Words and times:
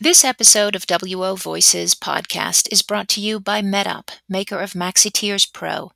This 0.00 0.24
episode 0.24 0.74
of 0.74 0.88
WO 0.88 1.36
Voices 1.36 1.94
podcast 1.94 2.66
is 2.72 2.82
brought 2.82 3.08
to 3.10 3.20
you 3.20 3.38
by 3.38 3.62
MedOp, 3.62 4.08
maker 4.28 4.58
of 4.58 4.72
MaxiTears 4.72 5.52
Pro. 5.52 5.92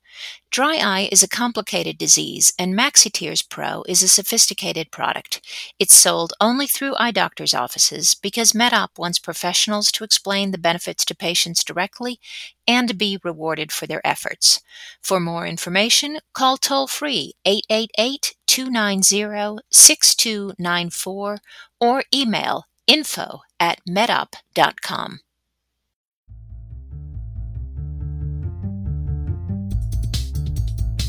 Dry 0.49 0.77
eye 0.77 1.09
is 1.11 1.21
a 1.21 1.27
complicated 1.27 1.97
disease, 1.97 2.53
and 2.57 2.73
MaxiTears 2.73 3.47
Pro 3.49 3.83
is 3.89 4.01
a 4.01 4.07
sophisticated 4.07 4.89
product. 4.91 5.41
It's 5.79 5.93
sold 5.93 6.31
only 6.39 6.65
through 6.65 6.95
eye 6.97 7.11
doctors' 7.11 7.53
offices 7.53 8.15
because 8.15 8.53
MedOp 8.53 8.97
wants 8.97 9.19
professionals 9.19 9.91
to 9.91 10.05
explain 10.05 10.51
the 10.51 10.57
benefits 10.57 11.03
to 11.03 11.13
patients 11.13 11.61
directly 11.61 12.21
and 12.65 12.97
be 12.97 13.19
rewarded 13.21 13.69
for 13.69 13.85
their 13.85 14.05
efforts. 14.07 14.61
For 15.01 15.19
more 15.19 15.45
information, 15.45 16.19
call 16.31 16.55
toll 16.55 16.87
free 16.87 17.33
888 17.43 18.35
290 18.47 19.59
6294 19.69 21.39
or 21.81 22.03
email 22.13 22.63
info 22.87 23.41
at 23.59 23.79
medop.com. 23.87 25.19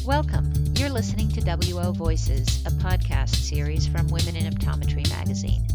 Welcome. 0.05 0.53
You're 0.77 0.89
listening 0.89 1.29
to 1.33 1.41
WO 1.43 1.93
Voices, 1.93 2.65
a 2.67 2.71
podcast 2.71 3.37
series 3.37 3.87
from 3.87 4.09
Women 4.09 4.35
in 4.35 4.53
Optometry 4.53 5.09
magazine. 5.11 5.67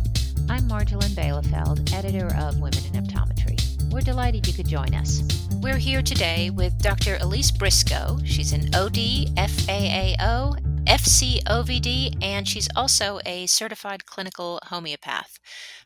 I'm 0.49 0.67
Marjolijn 0.67 1.13
Bijlefeld, 1.13 1.93
editor 1.93 2.35
of 2.35 2.59
Women 2.59 2.83
in 2.91 3.05
Optometry. 3.05 3.91
We're 3.91 4.01
delighted 4.01 4.47
you 4.47 4.53
could 4.53 4.67
join 4.67 4.93
us. 4.93 5.21
We're 5.61 5.77
here 5.77 6.01
today 6.01 6.49
with 6.49 6.77
Dr. 6.81 7.17
Elise 7.21 7.51
Brisco. 7.51 8.19
She's 8.25 8.51
an 8.51 8.73
OD, 8.75 9.29
FAAO, 9.37 10.64
FCOVD, 10.87 12.15
and 12.21 12.47
she's 12.47 12.69
also 12.75 13.19
a 13.25 13.47
certified 13.47 14.05
clinical 14.05 14.59
homeopath. 14.65 15.39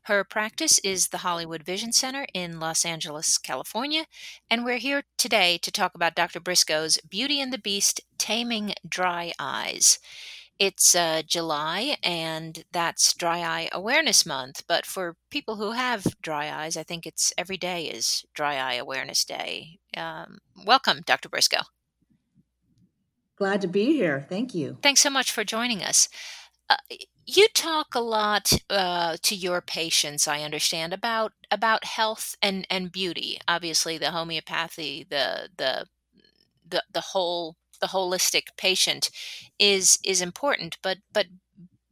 Her 0.03 0.25
practice 0.25 0.77
is 0.80 1.08
the 1.08 1.20
Hollywood 1.20 1.63
Vision 1.63 1.94
Center 1.94 2.27
in 2.34 2.59
Los 2.59 2.84
Angeles, 2.84 3.38
California, 3.38 4.05
and 4.49 4.66
we're 4.66 4.78
here 4.78 5.03
today 5.17 5.58
to 5.59 5.72
talk 5.72 5.95
about 5.95 6.16
Dr. 6.16 6.41
Brisco's 6.41 7.00
Beauty 7.09 7.39
and 7.39 7.53
the 7.53 7.58
Beast 7.58 8.02
Taming 8.17 8.73
Dry 8.88 9.31
Eyes. 9.39 10.00
It's 10.59 10.94
uh, 10.94 11.22
July, 11.25 11.95
and 12.03 12.66
that's 12.73 13.13
Dry 13.13 13.39
Eye 13.39 13.69
Awareness 13.72 14.25
Month. 14.25 14.63
But 14.67 14.86
for 14.86 15.16
people 15.31 15.56
who 15.56 15.72
have 15.72 16.03
dry 16.22 16.52
eyes, 16.52 16.75
I 16.75 16.84
think 16.84 17.06
it's 17.06 17.31
every 17.38 17.56
day 17.56 17.86
is 17.86 18.25
Dry 18.34 18.58
Eye 18.58 18.73
Awareness 18.73 19.23
Day. 19.23 19.80
Um, 19.95 20.39
welcome, 20.66 21.00
Dr. 21.06 21.30
Brisco. 21.30 21.61
Glad 23.40 23.62
to 23.62 23.68
be 23.68 23.94
here. 23.94 24.26
Thank 24.28 24.54
you. 24.54 24.78
Thanks 24.82 25.00
so 25.00 25.09
much 25.09 25.32
for 25.32 25.45
joining 25.45 25.82
us. 25.82 26.09
Uh, 26.70 26.76
you 27.26 27.48
talk 27.54 27.96
a 27.96 28.02
lot 28.02 28.52
uh, 28.70 29.16
to 29.22 29.34
your 29.34 29.62
patients, 29.62 30.28
I 30.28 30.42
understand, 30.42 30.92
about 30.92 31.31
about 31.50 31.86
health 31.86 32.36
and, 32.42 32.68
and 32.70 32.92
beauty. 32.92 33.40
Obviously, 33.48 33.98
the 33.98 34.12
homeopathy, 34.12 35.08
the 35.09 35.48
the 35.56 35.86
the 36.68 36.84
the 36.92 37.00
whole 37.00 37.56
the 37.80 37.88
holistic 37.88 38.58
patient 38.58 39.09
is 39.58 40.00
is 40.03 40.22
important, 40.22 40.78
but 40.84 40.98
but 41.14 41.28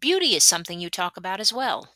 beauty 0.01 0.35
is 0.35 0.43
something 0.43 0.81
you 0.81 0.89
talk 0.89 1.15
about 1.15 1.39
as 1.39 1.53
well. 1.53 1.93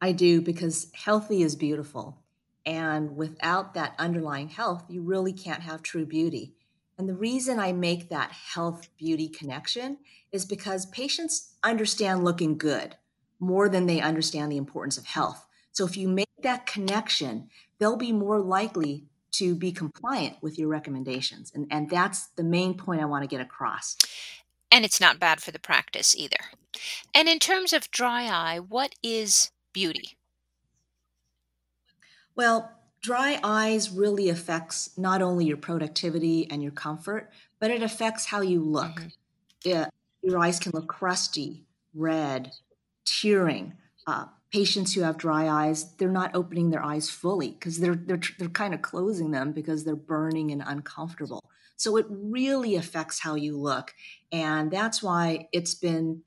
I 0.00 0.10
do 0.10 0.42
because 0.42 0.90
healthy 0.92 1.42
is 1.42 1.54
beautiful, 1.54 2.24
and 2.64 3.16
without 3.16 3.74
that 3.74 3.94
underlying 3.96 4.48
health, 4.48 4.86
you 4.88 5.02
really 5.02 5.32
can't 5.32 5.62
have 5.62 5.82
true 5.82 6.04
beauty. 6.04 6.56
And 6.98 7.08
the 7.08 7.14
reason 7.14 7.58
I 7.58 7.72
make 7.72 8.08
that 8.08 8.32
health 8.32 8.88
beauty 8.96 9.28
connection 9.28 9.98
is 10.32 10.44
because 10.44 10.86
patients 10.86 11.54
understand 11.62 12.24
looking 12.24 12.56
good 12.56 12.96
more 13.38 13.68
than 13.68 13.86
they 13.86 14.00
understand 14.00 14.50
the 14.50 14.56
importance 14.56 14.96
of 14.96 15.04
health. 15.04 15.46
So 15.72 15.84
if 15.84 15.96
you 15.96 16.08
make 16.08 16.28
that 16.42 16.64
connection, 16.64 17.50
they'll 17.78 17.96
be 17.96 18.12
more 18.12 18.40
likely 18.40 19.04
to 19.32 19.54
be 19.54 19.72
compliant 19.72 20.36
with 20.40 20.58
your 20.58 20.68
recommendations. 20.68 21.52
And, 21.54 21.66
and 21.70 21.90
that's 21.90 22.28
the 22.28 22.44
main 22.44 22.74
point 22.74 23.02
I 23.02 23.04
want 23.04 23.22
to 23.24 23.28
get 23.28 23.42
across. 23.42 23.96
And 24.70 24.84
it's 24.84 25.00
not 25.00 25.20
bad 25.20 25.42
for 25.42 25.50
the 25.50 25.58
practice 25.58 26.16
either. 26.16 26.38
And 27.14 27.28
in 27.28 27.38
terms 27.38 27.74
of 27.74 27.90
dry 27.90 28.24
eye, 28.24 28.58
what 28.58 28.94
is 29.02 29.50
beauty? 29.74 30.16
Well, 32.34 32.70
dry 33.06 33.38
eyes 33.44 33.88
really 33.88 34.28
affects 34.28 34.90
not 34.98 35.22
only 35.22 35.44
your 35.44 35.56
productivity 35.56 36.50
and 36.50 36.60
your 36.60 36.72
comfort, 36.72 37.30
but 37.60 37.70
it 37.70 37.80
affects 37.80 38.26
how 38.26 38.40
you 38.40 38.60
look. 38.60 38.96
Mm-hmm. 38.96 39.08
Yeah, 39.62 39.86
your 40.22 40.40
eyes 40.40 40.58
can 40.58 40.72
look 40.74 40.88
crusty, 40.88 41.66
red, 41.94 42.50
tearing. 43.04 43.74
Uh, 44.08 44.24
patients 44.52 44.92
who 44.92 45.02
have 45.02 45.16
dry 45.16 45.48
eyes, 45.48 45.94
they're 45.98 46.08
not 46.08 46.34
opening 46.34 46.70
their 46.70 46.84
eyes 46.84 47.08
fully 47.08 47.50
because 47.50 47.78
they're 47.78 47.94
they're 47.94 48.20
they're 48.40 48.48
kind 48.48 48.74
of 48.74 48.82
closing 48.82 49.30
them 49.30 49.52
because 49.52 49.84
they're 49.84 49.94
burning 49.94 50.50
and 50.50 50.64
uncomfortable. 50.66 51.44
So 51.76 51.96
it 51.96 52.06
really 52.08 52.74
affects 52.74 53.20
how 53.20 53.36
you 53.36 53.56
look, 53.56 53.94
and 54.32 54.68
that's 54.68 55.00
why 55.00 55.46
it's 55.52 55.74
been 55.74 56.22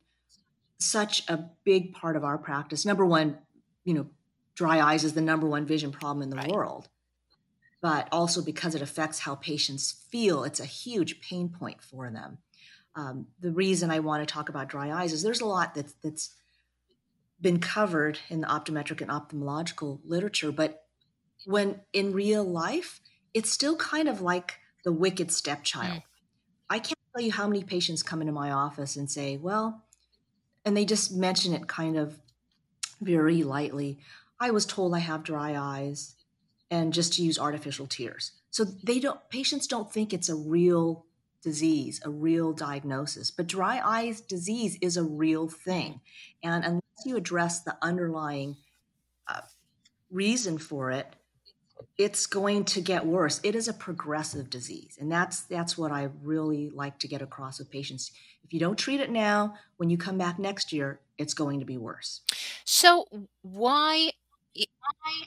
such 0.78 1.28
a 1.28 1.44
big 1.66 1.94
part 1.94 2.16
of 2.16 2.24
our 2.24 2.38
practice. 2.38 2.86
Number 2.86 3.06
one, 3.06 3.38
you 3.84 3.94
know, 3.94 4.08
dry 4.60 4.82
eyes 4.82 5.06
is 5.06 5.14
the 5.14 5.22
number 5.22 5.48
one 5.48 5.66
vision 5.66 5.90
problem 5.90 6.22
in 6.22 6.30
the 6.30 6.36
right. 6.36 6.52
world. 6.52 6.90
But 7.82 8.10
also 8.12 8.44
because 8.44 8.76
it 8.76 8.82
affects 8.82 9.20
how 9.20 9.36
patients 9.36 10.04
feel, 10.12 10.44
it's 10.44 10.60
a 10.60 10.66
huge 10.66 11.22
pain 11.22 11.48
point 11.48 11.82
for 11.82 12.10
them. 12.10 12.40
Um, 12.94 13.28
the 13.40 13.54
reason 13.54 13.90
I 13.90 14.00
want 14.00 14.28
to 14.28 14.34
talk 14.34 14.50
about 14.50 14.68
dry 14.68 14.92
eyes 14.92 15.14
is 15.14 15.24
there's 15.24 15.40
a 15.40 15.46
lot 15.46 15.76
that's, 15.76 15.94
that's 16.04 16.36
been 17.40 17.62
covered 17.62 18.20
in 18.28 18.42
the 18.42 18.48
optometric 18.48 19.00
and 19.00 19.10
ophthalmological 19.10 20.02
literature, 20.04 20.52
but 20.52 20.84
when 21.46 21.80
in 21.94 22.12
real 22.12 22.44
life, 22.44 23.00
it's 23.34 23.50
still 23.50 23.78
kind 23.78 24.10
of 24.10 24.20
like 24.20 24.60
the 24.84 24.92
wicked 24.92 25.32
stepchild. 25.32 26.00
Mm. 26.00 26.04
I 26.70 26.80
can't 26.80 27.00
tell 27.16 27.24
you 27.24 27.32
how 27.32 27.48
many 27.48 27.64
patients 27.64 28.04
come 28.04 28.20
into 28.20 28.34
my 28.34 28.52
office 28.52 28.98
and 28.98 29.10
say, 29.10 29.38
well, 29.38 29.86
and 30.66 30.76
they 30.76 30.84
just 30.84 31.14
mention 31.14 31.54
it 31.54 31.66
kind 31.68 31.98
of 31.98 32.20
very 33.00 33.44
lightly. 33.44 34.00
I 34.40 34.52
was 34.52 34.66
told 34.66 34.94
I 34.94 35.00
have 35.00 35.24
dry 35.24 35.58
eyes 35.58 36.16
and 36.72 36.94
just 36.94 37.14
to 37.14 37.24
use 37.24 37.40
artificial 37.40 37.88
tears. 37.88 38.32
So 38.52 38.64
they 38.64 39.00
don't 39.00 39.20
patients 39.30 39.68
don't 39.68 39.92
think 39.92 40.14
it's 40.14 40.30
a 40.30 40.36
real 40.36 41.06
disease, 41.42 42.02
a 42.04 42.10
real 42.10 42.54
diagnosis. 42.54 43.32
But 43.32 43.48
dry 43.48 43.82
eyes 43.84 44.22
disease 44.22 44.78
is 44.82 44.98
a 44.98 45.04
real 45.04 45.48
thing. 45.48 46.02
And 46.44 46.64
unless 46.64 47.06
you 47.06 47.16
address 47.16 47.62
the 47.62 47.78
underlying 47.82 48.58
uh, 49.28 49.42
reason 50.12 50.58
for 50.58 50.92
it, 50.92 51.16
it's 51.98 52.26
going 52.26 52.66
to 52.66 52.82
get 52.82 53.06
worse. 53.06 53.40
It 53.44 53.56
is 53.56 53.68
a 53.68 53.74
progressive 53.74 54.50
disease. 54.50 54.98
And 55.00 55.12
that's 55.12 55.42
that's 55.42 55.78
what 55.78 55.92
I 55.92 56.10
really 56.24 56.70
like 56.70 57.00
to 57.00 57.08
get 57.08 57.22
across 57.22 57.60
with 57.60 57.70
patients. 57.70 58.12
If 58.44 58.54
you 58.54 58.60
don't 58.60 58.78
treat 58.78 59.00
it 59.00 59.12
now, 59.12 59.56
when 59.78 59.90
you 59.90 59.98
come 59.98 60.18
back 60.18 60.40
next 60.40 60.74
year, 60.74 61.00
it's 61.18 61.34
going 61.34 61.60
to 61.60 61.66
be 61.66 61.78
worse. 61.78 62.22
So 62.66 63.06
why 63.42 64.12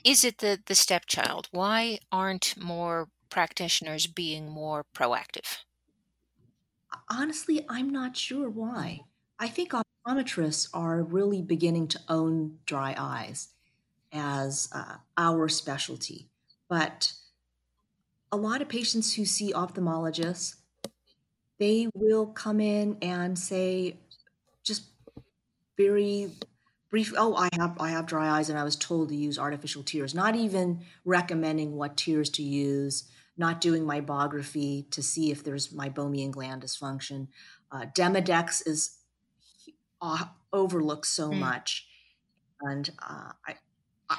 is 0.05 0.23
it 0.23 0.37
the 0.39 0.61
the 0.65 0.75
stepchild? 0.75 1.47
Why 1.51 1.99
aren't 2.11 2.55
more 2.57 3.09
practitioners 3.29 4.07
being 4.07 4.49
more 4.49 4.85
proactive? 4.95 5.59
Honestly, 7.09 7.65
I'm 7.69 7.89
not 7.89 8.17
sure 8.17 8.49
why. 8.49 9.01
I 9.39 9.47
think 9.47 9.71
optometrists 9.71 10.69
are 10.73 11.01
really 11.03 11.41
beginning 11.41 11.87
to 11.89 12.01
own 12.07 12.59
dry 12.65 12.95
eyes 12.97 13.49
as 14.11 14.69
uh, 14.73 14.97
our 15.17 15.49
specialty. 15.49 16.29
But 16.69 17.13
a 18.31 18.37
lot 18.37 18.61
of 18.61 18.69
patients 18.69 19.13
who 19.13 19.25
see 19.25 19.53
ophthalmologists, 19.53 20.55
they 21.59 21.87
will 21.93 22.27
come 22.27 22.59
in 22.59 22.97
and 23.01 23.37
say, 23.37 23.99
just 24.63 24.89
very 25.77 26.31
brief 26.93 27.11
oh 27.17 27.35
i 27.35 27.49
have 27.53 27.75
i 27.79 27.89
have 27.89 28.05
dry 28.05 28.29
eyes 28.29 28.49
and 28.49 28.59
i 28.59 28.63
was 28.63 28.75
told 28.75 29.09
to 29.09 29.15
use 29.15 29.39
artificial 29.39 29.81
tears. 29.81 30.13
Not 30.13 30.35
even 30.35 30.81
recommending 31.03 31.75
what 31.75 31.97
tears 31.97 32.29
to 32.37 32.43
use 32.43 33.09
not 33.35 33.59
doing 33.61 33.83
meibography 33.83 34.87
to 34.91 35.01
see 35.01 35.31
if 35.31 35.43
there's 35.43 35.69
meibomian 35.69 36.29
gland 36.29 36.61
dysfunction. 36.61 37.29
Uh, 37.71 37.85
demodex 37.95 38.61
is 38.67 38.99
uh, 40.03 40.25
overlooked 40.53 41.07
so 41.07 41.31
mm. 41.31 41.39
much 41.39 41.87
and 42.61 42.91
uh, 43.01 43.31
i 43.47 43.55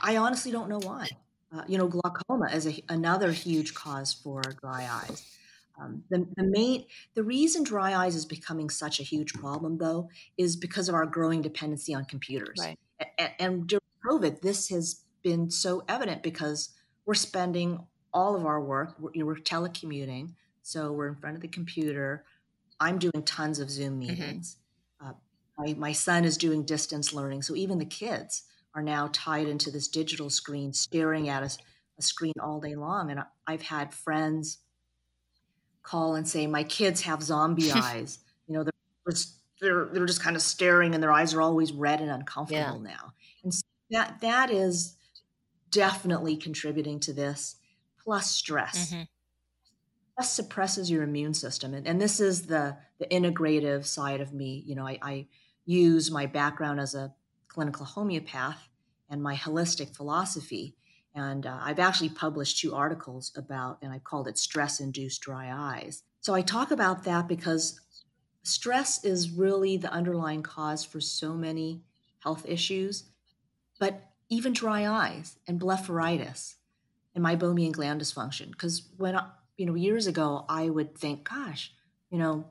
i 0.02 0.16
honestly 0.16 0.50
don't 0.50 0.68
know 0.68 0.80
why. 0.80 1.06
Uh, 1.54 1.62
you 1.68 1.78
know 1.78 1.86
glaucoma 1.86 2.50
is 2.52 2.66
a, 2.66 2.82
another 2.88 3.30
huge 3.30 3.72
cause 3.74 4.12
for 4.12 4.42
dry 4.60 4.88
eyes 4.90 5.24
um, 5.80 6.02
the, 6.10 6.26
the 6.36 6.42
main 6.42 6.84
the 7.14 7.22
reason 7.22 7.62
dry 7.62 7.94
eyes 7.94 8.14
is 8.14 8.24
becoming 8.24 8.70
such 8.70 9.00
a 9.00 9.02
huge 9.02 9.32
problem 9.34 9.78
though 9.78 10.08
is 10.36 10.56
because 10.56 10.88
of 10.88 10.94
our 10.94 11.06
growing 11.06 11.42
dependency 11.42 11.94
on 11.94 12.04
computers 12.04 12.58
right. 12.60 12.78
and, 13.18 13.30
and 13.38 13.66
during 13.66 13.80
covid 14.06 14.40
this 14.40 14.68
has 14.68 15.02
been 15.22 15.50
so 15.50 15.82
evident 15.88 16.22
because 16.22 16.70
we're 17.06 17.14
spending 17.14 17.86
all 18.12 18.36
of 18.36 18.46
our 18.46 18.60
work 18.60 18.94
we're, 18.98 19.24
we're 19.24 19.36
telecommuting 19.36 20.32
so 20.62 20.92
we're 20.92 21.08
in 21.08 21.16
front 21.16 21.36
of 21.36 21.42
the 21.42 21.48
computer 21.48 22.24
i'm 22.80 22.98
doing 22.98 23.22
tons 23.24 23.58
of 23.58 23.70
zoom 23.70 24.00
mm-hmm. 24.00 24.10
meetings 24.10 24.56
mm-hmm. 25.02 25.10
uh, 25.10 25.14
my, 25.58 25.74
my 25.74 25.92
son 25.92 26.24
is 26.24 26.36
doing 26.36 26.64
distance 26.64 27.12
learning 27.12 27.42
so 27.42 27.56
even 27.56 27.78
the 27.78 27.84
kids 27.84 28.44
are 28.74 28.82
now 28.82 29.08
tied 29.12 29.48
into 29.48 29.70
this 29.70 29.88
digital 29.88 30.28
screen, 30.28 30.72
staring 30.72 31.28
at 31.28 31.42
a, 31.42 31.50
a 31.98 32.02
screen 32.02 32.32
all 32.42 32.60
day 32.60 32.74
long. 32.74 33.10
And 33.10 33.20
I've 33.46 33.62
had 33.62 33.94
friends 33.94 34.58
call 35.84 36.16
and 36.16 36.26
say, 36.26 36.48
"My 36.48 36.64
kids 36.64 37.02
have 37.02 37.22
zombie 37.22 37.70
eyes." 37.74 38.18
You 38.48 38.54
know, 38.54 38.64
they're 38.64 38.72
just, 39.12 39.36
they're 39.60 39.86
they're 39.92 40.06
just 40.06 40.22
kind 40.22 40.34
of 40.34 40.42
staring, 40.42 40.94
and 40.94 41.02
their 41.02 41.12
eyes 41.12 41.32
are 41.34 41.42
always 41.42 41.72
red 41.72 42.00
and 42.00 42.10
uncomfortable 42.10 42.82
yeah. 42.82 42.90
now. 42.90 43.12
And 43.44 43.54
so 43.54 43.62
that 43.90 44.20
that 44.20 44.50
is 44.50 44.96
definitely 45.70 46.36
contributing 46.36 46.98
to 47.00 47.12
this. 47.12 47.56
Plus 48.02 48.30
stress. 48.30 48.92
Mm-hmm. 48.92 49.02
Stress 50.12 50.32
suppresses 50.32 50.90
your 50.90 51.02
immune 51.02 51.34
system, 51.34 51.72
and, 51.72 51.86
and 51.86 52.00
this 52.00 52.18
is 52.20 52.46
the 52.46 52.76
the 52.98 53.06
integrative 53.06 53.86
side 53.86 54.20
of 54.20 54.32
me. 54.32 54.62
You 54.66 54.74
know, 54.74 54.86
I, 54.86 54.98
I 55.00 55.26
use 55.64 56.10
my 56.10 56.26
background 56.26 56.80
as 56.80 56.94
a 56.94 57.14
clinical 57.48 57.86
homeopath 57.86 58.68
and 59.08 59.22
my 59.22 59.34
holistic 59.34 59.94
philosophy. 59.94 60.76
And 61.14 61.46
uh, 61.46 61.58
I've 61.62 61.78
actually 61.78 62.08
published 62.08 62.58
two 62.58 62.74
articles 62.74 63.32
about, 63.36 63.78
and 63.82 63.92
I 63.92 63.98
called 63.98 64.26
it 64.26 64.36
stress 64.38 64.80
induced 64.80 65.22
dry 65.22 65.50
eyes. 65.52 66.02
So 66.20 66.34
I 66.34 66.42
talk 66.42 66.70
about 66.70 67.04
that 67.04 67.28
because 67.28 67.80
stress 68.42 69.04
is 69.04 69.30
really 69.30 69.76
the 69.76 69.92
underlying 69.92 70.42
cause 70.42 70.84
for 70.84 71.00
so 71.00 71.34
many 71.34 71.82
health 72.18 72.44
issues, 72.48 73.04
but 73.78 74.10
even 74.28 74.52
dry 74.52 74.86
eyes 74.86 75.38
and 75.46 75.60
blepharitis 75.60 76.54
and 77.14 77.24
meibomian 77.24 77.72
gland 77.72 78.00
dysfunction. 78.00 78.50
Because 78.50 78.88
when, 78.96 79.16
I, 79.16 79.28
you 79.56 79.66
know, 79.66 79.74
years 79.74 80.06
ago, 80.06 80.44
I 80.48 80.68
would 80.68 80.96
think, 80.98 81.28
gosh, 81.28 81.72
you 82.10 82.18
know, 82.18 82.44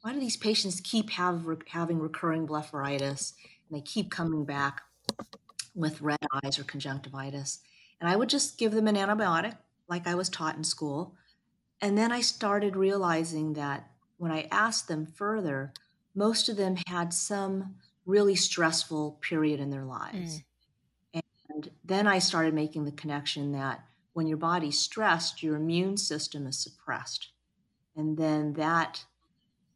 why 0.00 0.12
do 0.12 0.18
these 0.18 0.36
patients 0.36 0.80
keep 0.80 1.10
have, 1.10 1.46
having 1.68 2.00
recurring 2.00 2.46
blepharitis 2.46 3.34
and 3.68 3.78
they 3.78 3.82
keep 3.82 4.10
coming 4.10 4.44
back 4.44 4.80
with 5.74 6.00
red 6.00 6.18
eyes 6.42 6.58
or 6.58 6.64
conjunctivitis? 6.64 7.60
And 8.02 8.10
I 8.10 8.16
would 8.16 8.28
just 8.28 8.58
give 8.58 8.72
them 8.72 8.88
an 8.88 8.96
antibiotic 8.96 9.56
like 9.86 10.08
I 10.08 10.16
was 10.16 10.28
taught 10.28 10.56
in 10.56 10.64
school. 10.64 11.14
And 11.80 11.96
then 11.96 12.10
I 12.10 12.20
started 12.20 12.74
realizing 12.74 13.52
that 13.52 13.88
when 14.16 14.32
I 14.32 14.48
asked 14.50 14.88
them 14.88 15.06
further, 15.06 15.72
most 16.12 16.48
of 16.48 16.56
them 16.56 16.76
had 16.88 17.14
some 17.14 17.76
really 18.04 18.34
stressful 18.34 19.18
period 19.20 19.60
in 19.60 19.70
their 19.70 19.84
lives. 19.84 20.42
Mm. 21.14 21.22
And 21.48 21.70
then 21.84 22.08
I 22.08 22.18
started 22.18 22.54
making 22.54 22.86
the 22.86 22.90
connection 22.90 23.52
that 23.52 23.84
when 24.14 24.26
your 24.26 24.36
body's 24.36 24.80
stressed, 24.80 25.40
your 25.44 25.54
immune 25.54 25.96
system 25.96 26.48
is 26.48 26.58
suppressed. 26.58 27.28
And 27.94 28.18
then 28.18 28.54
that 28.54 29.04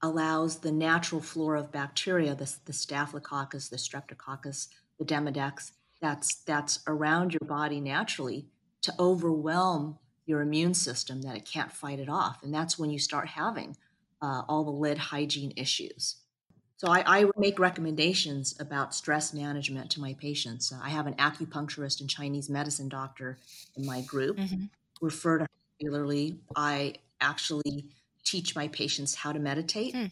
allows 0.02 0.58
the 0.58 0.72
natural 0.72 1.20
flora 1.20 1.60
of 1.60 1.70
bacteria, 1.70 2.34
the, 2.34 2.52
the 2.64 2.72
staphylococcus, 2.72 3.68
the 3.68 3.76
streptococcus, 3.76 4.66
the 4.98 5.04
demodex, 5.04 5.70
that's 6.00 6.36
that's 6.36 6.80
around 6.86 7.32
your 7.32 7.46
body 7.46 7.80
naturally 7.80 8.46
to 8.82 8.94
overwhelm 8.98 9.98
your 10.26 10.40
immune 10.40 10.74
system 10.74 11.22
that 11.22 11.36
it 11.36 11.44
can't 11.44 11.72
fight 11.72 11.98
it 11.98 12.08
off, 12.08 12.42
and 12.42 12.52
that's 12.52 12.78
when 12.78 12.90
you 12.90 12.98
start 12.98 13.28
having 13.28 13.76
uh, 14.20 14.42
all 14.48 14.64
the 14.64 14.70
lid 14.70 14.98
hygiene 14.98 15.52
issues. 15.56 16.16
So 16.78 16.88
I, 16.88 17.20
I, 17.20 17.24
make 17.38 17.58
recommendations 17.58 18.54
about 18.60 18.94
stress 18.94 19.32
management 19.32 19.90
to 19.92 20.00
my 20.00 20.12
patients. 20.14 20.74
I 20.82 20.90
have 20.90 21.06
an 21.06 21.14
acupuncturist 21.14 22.00
and 22.00 22.10
Chinese 22.10 22.50
medicine 22.50 22.90
doctor 22.90 23.38
in 23.76 23.86
my 23.86 24.02
group. 24.02 24.36
Mm-hmm. 24.36 24.64
Refer 25.00 25.38
to 25.38 25.46
regularly. 25.80 26.38
I 26.54 26.96
actually 27.20 27.86
teach 28.24 28.54
my 28.54 28.68
patients 28.68 29.14
how 29.14 29.32
to 29.32 29.38
meditate. 29.38 29.94
Mm. 29.94 30.10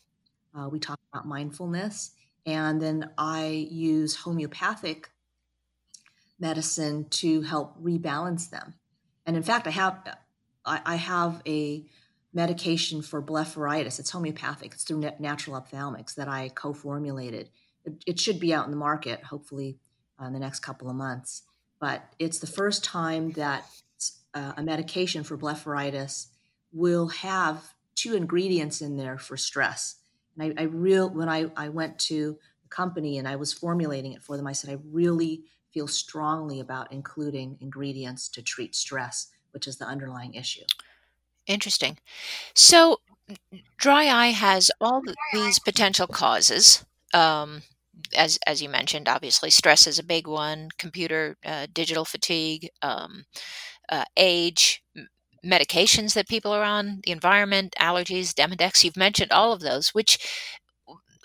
Uh, 0.56 0.68
we 0.70 0.78
talk 0.78 0.98
about 1.12 1.26
mindfulness. 1.26 2.12
And 2.46 2.80
then 2.80 3.10
I 3.18 3.68
use 3.70 4.14
homeopathic 4.14 5.10
medicine 6.38 7.06
to 7.10 7.42
help 7.42 7.82
rebalance 7.82 8.50
them. 8.50 8.74
And 9.26 9.36
in 9.36 9.42
fact, 9.42 9.66
I 9.66 9.70
have 9.70 10.16
I, 10.64 10.80
I 10.84 10.96
have 10.96 11.42
a 11.46 11.84
medication 12.32 13.00
for 13.00 13.22
blepharitis. 13.22 13.98
It's 13.98 14.10
homeopathic. 14.10 14.72
It's 14.74 14.84
through 14.84 15.08
Natural 15.18 15.60
Ophthalmics 15.60 16.14
that 16.16 16.28
I 16.28 16.48
co-formulated. 16.48 17.50
It, 17.84 18.04
it 18.06 18.20
should 18.20 18.40
be 18.40 18.52
out 18.52 18.64
in 18.64 18.70
the 18.70 18.76
market, 18.76 19.22
hopefully, 19.22 19.78
uh, 20.20 20.26
in 20.26 20.32
the 20.32 20.40
next 20.40 20.60
couple 20.60 20.90
of 20.90 20.96
months. 20.96 21.42
But 21.80 22.02
it's 22.18 22.38
the 22.38 22.46
first 22.46 22.82
time 22.82 23.32
that 23.32 23.66
uh, 24.34 24.52
a 24.56 24.62
medication 24.62 25.22
for 25.22 25.38
blepharitis 25.38 26.26
will 26.72 27.08
have 27.08 27.74
two 27.94 28.16
ingredients 28.16 28.80
in 28.80 28.96
there 28.96 29.16
for 29.16 29.36
stress. 29.36 29.96
And 30.36 30.54
I, 30.58 30.62
I 30.62 30.64
real 30.64 31.08
when 31.08 31.28
I, 31.28 31.46
I 31.56 31.68
went 31.68 31.98
to 32.00 32.36
the 32.62 32.68
company 32.68 33.18
and 33.18 33.28
I 33.28 33.36
was 33.36 33.52
formulating 33.52 34.12
it 34.12 34.22
for 34.22 34.36
them, 34.36 34.46
I 34.46 34.52
said 34.52 34.70
I 34.70 34.78
really 34.90 35.44
feel 35.74 35.88
strongly 35.88 36.60
about 36.60 36.92
including 36.92 37.58
ingredients 37.60 38.28
to 38.28 38.42
treat 38.42 38.74
stress, 38.76 39.28
which 39.50 39.66
is 39.66 39.76
the 39.76 39.84
underlying 39.84 40.34
issue. 40.34 40.64
Interesting. 41.46 41.98
So, 42.54 43.00
dry 43.76 44.06
eye 44.06 44.28
has 44.28 44.70
all 44.80 45.02
these 45.32 45.58
potential 45.58 46.06
causes. 46.06 46.84
Um, 47.12 47.62
as 48.16 48.38
as 48.46 48.62
you 48.62 48.68
mentioned, 48.68 49.08
obviously 49.08 49.50
stress 49.50 49.86
is 49.86 49.98
a 49.98 50.04
big 50.04 50.26
one. 50.26 50.68
Computer, 50.78 51.36
uh, 51.44 51.66
digital 51.72 52.04
fatigue, 52.04 52.70
um, 52.80 53.24
uh, 53.88 54.04
age, 54.16 54.82
medications 55.44 56.14
that 56.14 56.28
people 56.28 56.52
are 56.52 56.64
on, 56.64 57.00
the 57.04 57.12
environment, 57.12 57.74
allergies, 57.80 58.32
Demodex. 58.32 58.82
You've 58.82 58.96
mentioned 58.96 59.32
all 59.32 59.52
of 59.52 59.60
those, 59.60 59.90
which 59.90 60.18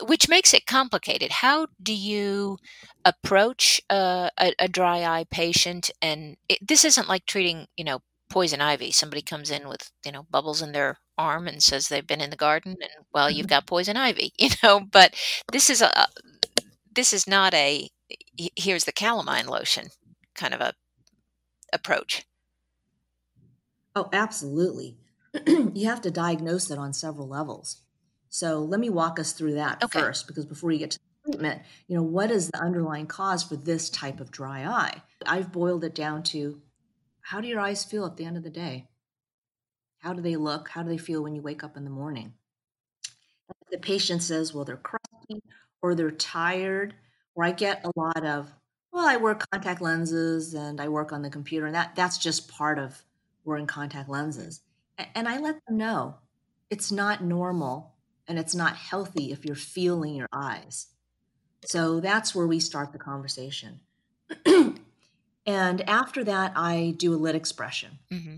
which 0.06 0.30
makes 0.30 0.54
it 0.54 0.66
complicated. 0.66 1.32
How 1.32 1.68
do 1.82 1.94
you 1.94 2.58
approach 3.06 3.82
a, 3.90 4.30
a, 4.38 4.54
a 4.60 4.68
dry 4.68 5.04
eye 5.04 5.26
patient? 5.30 5.92
And 6.02 6.38
it, 6.48 6.60
this 6.66 6.86
isn't 6.86 7.10
like 7.10 7.26
treating, 7.26 7.68
you 7.76 7.84
know, 7.84 8.02
poison 8.30 8.62
ivy. 8.62 8.92
Somebody 8.92 9.22
comes 9.22 9.50
in 9.52 9.68
with, 9.68 9.92
you 10.06 10.12
know, 10.12 10.26
bubbles 10.30 10.62
in 10.62 10.72
their 10.72 11.00
arm 11.18 11.48
and 11.48 11.62
says 11.62 11.88
they've 11.88 12.06
been 12.06 12.22
in 12.22 12.30
the 12.30 12.36
garden, 12.36 12.78
and 12.82 13.06
well, 13.14 13.30
you've 13.30 13.48
mm-hmm. 13.48 13.56
got 13.56 13.68
poison 13.68 13.98
ivy, 13.98 14.32
you 14.38 14.50
know. 14.64 14.80
But 14.80 15.16
this 15.52 15.70
is 15.70 15.82
a 15.82 16.08
this 16.94 17.14
is 17.14 17.28
not 17.28 17.54
a 17.54 17.90
here's 18.56 18.86
the 18.86 18.92
calamine 18.92 19.48
lotion 19.48 19.90
kind 20.40 20.54
of 20.54 20.62
a 20.62 20.74
approach. 21.74 22.26
Oh, 23.96 24.10
absolutely. 24.14 24.98
you 25.48 25.88
have 25.88 26.02
to 26.02 26.12
diagnose 26.12 26.72
it 26.72 26.80
on 26.80 26.94
several 26.94 27.28
levels. 27.28 27.82
So 28.30 28.60
let 28.60 28.80
me 28.80 28.90
walk 28.90 29.20
us 29.20 29.34
through 29.34 29.56
that 29.56 29.84
okay. 29.84 30.00
first, 30.00 30.28
because 30.28 30.46
before 30.46 30.72
you 30.72 30.80
get 30.80 30.92
to 30.92 31.00
the 31.00 31.32
treatment, 31.32 31.62
you 31.88 31.96
know, 31.96 32.04
what 32.04 32.32
is 32.32 32.50
the 32.50 32.62
underlying 32.62 33.08
cause 33.08 33.44
for 33.44 33.56
this 33.56 33.90
type 33.90 34.20
of 34.20 34.32
dry 34.32 34.66
eye? 34.66 35.02
I've 35.26 35.52
boiled 35.52 35.84
it 35.84 35.96
down 35.96 36.24
to 36.24 36.62
how 37.22 37.42
do 37.42 37.48
your 37.48 37.60
eyes 37.60 37.84
feel 37.84 38.06
at 38.06 38.18
the 38.18 38.26
end 38.26 38.38
of 38.38 38.44
the 38.44 38.50
day? 38.50 38.88
How 40.00 40.14
do 40.14 40.22
they 40.22 40.36
look? 40.36 40.70
How 40.70 40.84
do 40.84 40.90
they 40.90 40.98
feel 40.98 41.22
when 41.22 41.36
you 41.36 41.42
wake 41.42 41.64
up 41.64 41.76
in 41.76 41.84
the 41.84 41.90
morning? 41.90 42.34
The 43.72 43.78
patient 43.78 44.24
says, 44.24 44.54
well, 44.54 44.66
they're 44.66 44.78
crusty 44.78 45.44
or 45.82 45.96
they're 45.96 46.12
tired, 46.12 46.94
or 47.36 47.44
I 47.44 47.52
get 47.52 47.86
a 47.86 47.92
lot 47.96 48.26
of, 48.26 48.52
well, 48.92 49.08
I 49.08 49.18
wear 49.18 49.36
contact 49.36 49.82
lenses 49.82 50.54
and 50.54 50.82
I 50.82 50.88
work 50.88 51.12
on 51.12 51.22
the 51.22 51.30
computer, 51.30 51.66
and 51.66 51.76
that 51.76 51.96
that's 51.96 52.18
just 52.18 52.48
part 52.48 52.80
of 52.80 53.04
wearing 53.44 53.68
contact 53.68 54.10
lenses. 54.10 54.62
And 55.16 55.28
I 55.28 55.40
let 55.40 55.60
them 55.68 55.78
know 55.78 56.16
it's 56.70 56.92
not 56.92 57.24
normal 57.24 57.96
and 58.30 58.38
it's 58.38 58.56
not 58.56 58.76
healthy 58.76 59.32
if 59.32 59.44
you're 59.44 59.56
feeling 59.56 60.16
your 60.16 60.30
eyes. 60.32 60.88
So 61.66 62.00
that's 62.00 62.34
where 62.36 62.48
we 62.48 62.60
start 62.60 62.94
the 62.94 63.00
conversation. 63.00 63.82
and 65.46 65.90
after 65.90 66.24
that, 66.24 66.54
I 66.56 66.94
do 66.96 67.14
a 67.14 67.18
lid 67.18 67.36
expression. 67.36 67.98
Mm-hmm. 68.12 68.36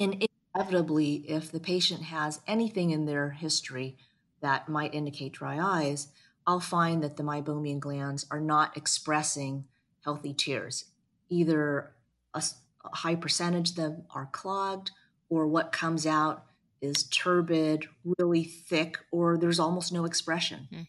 And 0.00 0.28
inevitably, 0.54 1.16
if 1.28 1.52
the 1.52 1.60
patient 1.60 2.04
has 2.04 2.40
anything 2.46 2.90
in 2.90 3.04
their 3.04 3.30
history 3.30 3.96
that 4.40 4.68
might 4.68 4.94
indicate 4.94 5.32
dry 5.32 5.58
eyes, 5.60 6.08
I'll 6.46 6.58
find 6.58 7.02
that 7.02 7.18
the 7.18 7.22
meibomian 7.22 7.78
glands 7.78 8.24
are 8.30 8.40
not 8.40 8.76
expressing 8.76 9.66
healthy 10.04 10.32
tears. 10.32 10.86
Either 11.28 11.92
a, 12.32 12.42
a 12.84 12.96
high 12.96 13.16
percentage 13.16 13.70
of 13.70 13.76
them 13.76 14.04
are 14.14 14.30
clogged, 14.32 14.90
or 15.28 15.46
what 15.46 15.72
comes 15.72 16.06
out 16.06 16.44
is 16.80 17.04
turbid, 17.04 17.88
really 18.18 18.44
thick, 18.44 18.98
or 19.10 19.36
there's 19.36 19.60
almost 19.60 19.92
no 19.92 20.04
expression. 20.04 20.68
Mm. 20.72 20.86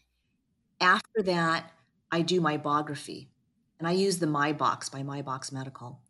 After 0.80 1.22
that, 1.22 1.72
I 2.10 2.22
do 2.22 2.40
meibography, 2.40 3.28
and 3.78 3.86
I 3.86 3.92
use 3.92 4.18
the 4.18 4.26
MeiBox 4.26 4.90
by 4.90 5.02
MeiBox 5.02 5.52
Medical, 5.52 6.00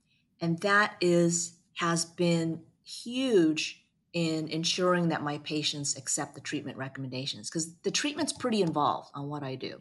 and 0.41 0.59
that 0.61 0.97
is 1.01 1.55
has 1.75 2.05
been 2.05 2.61
huge 2.85 3.85
in 4.13 4.49
ensuring 4.49 5.09
that 5.09 5.23
my 5.23 5.39
patients 5.39 5.97
accept 5.97 6.35
the 6.35 6.41
treatment 6.41 6.77
recommendations 6.77 7.49
because 7.49 7.75
the 7.83 7.91
treatment's 7.91 8.33
pretty 8.33 8.61
involved 8.61 9.11
on 9.15 9.29
what 9.29 9.43
I 9.43 9.55
do. 9.55 9.81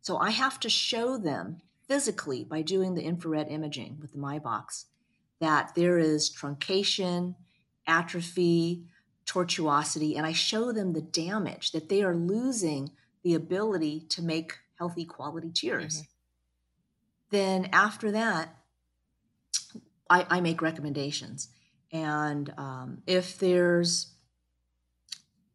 So 0.00 0.16
I 0.16 0.30
have 0.30 0.58
to 0.60 0.68
show 0.68 1.16
them 1.16 1.58
physically 1.86 2.44
by 2.44 2.62
doing 2.62 2.94
the 2.94 3.02
infrared 3.02 3.48
imaging 3.48 3.98
with 4.00 4.12
the 4.12 4.18
MeiBox 4.18 4.84
that 5.40 5.74
there 5.74 5.98
is 5.98 6.34
truncation, 6.34 7.34
atrophy, 7.86 8.84
tortuosity, 9.28 10.16
and 10.16 10.26
I 10.26 10.32
show 10.32 10.72
them 10.72 10.92
the 10.92 11.02
damage 11.02 11.72
that 11.72 11.88
they 11.88 12.02
are 12.02 12.16
losing 12.16 12.90
the 13.22 13.34
ability 13.34 14.06
to 14.08 14.22
make 14.22 14.54
healthy 14.78 15.04
quality 15.04 15.50
tears. 15.52 15.96
Mm-hmm. 15.96 16.02
then 17.30 17.68
after 17.72 18.10
that, 18.12 18.54
I, 20.10 20.26
I 20.30 20.40
make 20.40 20.62
recommendations. 20.62 21.48
And 21.92 22.52
um, 22.56 23.02
if 23.06 23.38
there's 23.38 24.14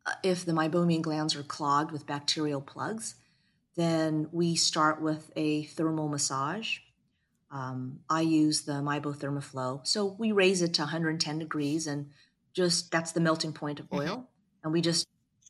uh, 0.06 0.14
if 0.22 0.46
the 0.46 0.52
meibomian 0.52 1.02
glands 1.02 1.36
are 1.36 1.44
clogged 1.44 1.92
with 1.92 2.06
bacterial 2.06 2.62
plugs, 2.62 3.16
then 3.76 4.28
we 4.32 4.56
start 4.56 5.02
with 5.02 5.32
a 5.36 5.64
thermal 5.64 6.10
massage. 6.10 6.80
Um, 7.52 8.00
I 8.10 8.22
use 8.22 8.62
the 8.62 8.74
MiBo 8.74 9.16
Thermoflo. 9.16 9.86
So 9.86 10.16
we 10.18 10.32
raise 10.32 10.62
it 10.62 10.74
to 10.76 10.82
110 10.82 11.40
degrees 11.40 11.88
and 11.88 12.10
just 12.54 12.92
that's 12.92 13.12
the 13.12 13.20
melting 13.20 13.54
point 13.54 13.80
of 13.80 13.88
mm-hmm. 13.88 14.10
oil. 14.10 14.18
Mm-hmm. 14.18 14.64
And 14.64 14.74
we 14.74 14.82
just 14.82 15.08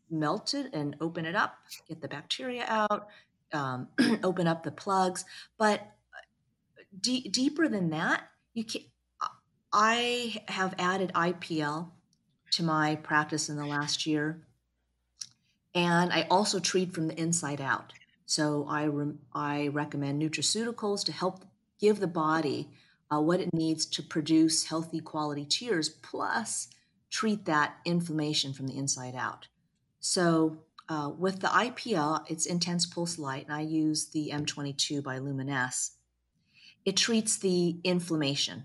melt 0.09 0.53
it 0.53 0.73
and 0.73 0.95
open 1.01 1.25
it 1.25 1.35
up, 1.35 1.55
get 1.87 2.01
the 2.01 2.07
bacteria 2.07 2.65
out, 2.67 3.07
um, 3.51 3.87
open 4.23 4.47
up 4.47 4.63
the 4.63 4.71
plugs. 4.71 5.25
But 5.57 5.81
uh, 5.81 6.83
d- 6.99 7.29
deeper 7.29 7.67
than 7.67 7.89
that, 7.91 8.23
you 8.53 8.63
can. 8.63 8.81
I 9.75 10.43
have 10.47 10.75
added 10.77 11.11
IPL 11.15 11.89
to 12.51 12.63
my 12.63 12.95
practice 12.97 13.49
in 13.49 13.57
the 13.57 13.65
last 13.65 14.05
year, 14.05 14.43
and 15.73 16.13
I 16.13 16.27
also 16.29 16.59
treat 16.59 16.93
from 16.93 17.07
the 17.07 17.19
inside 17.19 17.59
out. 17.59 17.91
So 18.25 18.67
I 18.69 18.83
re- 18.83 19.17
I 19.33 19.67
recommend 19.69 20.21
nutraceuticals 20.21 21.03
to 21.05 21.11
help 21.11 21.45
give 21.79 21.99
the 21.99 22.07
body 22.07 22.69
uh, 23.11 23.19
what 23.19 23.39
it 23.39 23.53
needs 23.53 23.85
to 23.87 24.03
produce 24.03 24.65
healthy 24.65 24.99
quality 24.99 25.45
tears, 25.45 25.89
plus 25.89 26.69
treat 27.13 27.45
that 27.45 27.77
inflammation 27.85 28.53
from 28.53 28.67
the 28.67 28.75
inside 28.75 29.13
out. 29.15 29.47
So 29.99 30.57
uh, 30.89 31.11
with 31.15 31.41
the 31.41 31.47
IPL, 31.47 32.25
it's 32.27 32.47
intense 32.47 32.87
pulse 32.87 33.19
light, 33.19 33.45
and 33.45 33.55
I 33.55 33.61
use 33.61 34.07
the 34.07 34.31
M22 34.33 35.03
by 35.03 35.19
Lumenis. 35.19 35.91
It 36.83 36.97
treats 36.97 37.37
the 37.37 37.77
inflammation. 37.83 38.63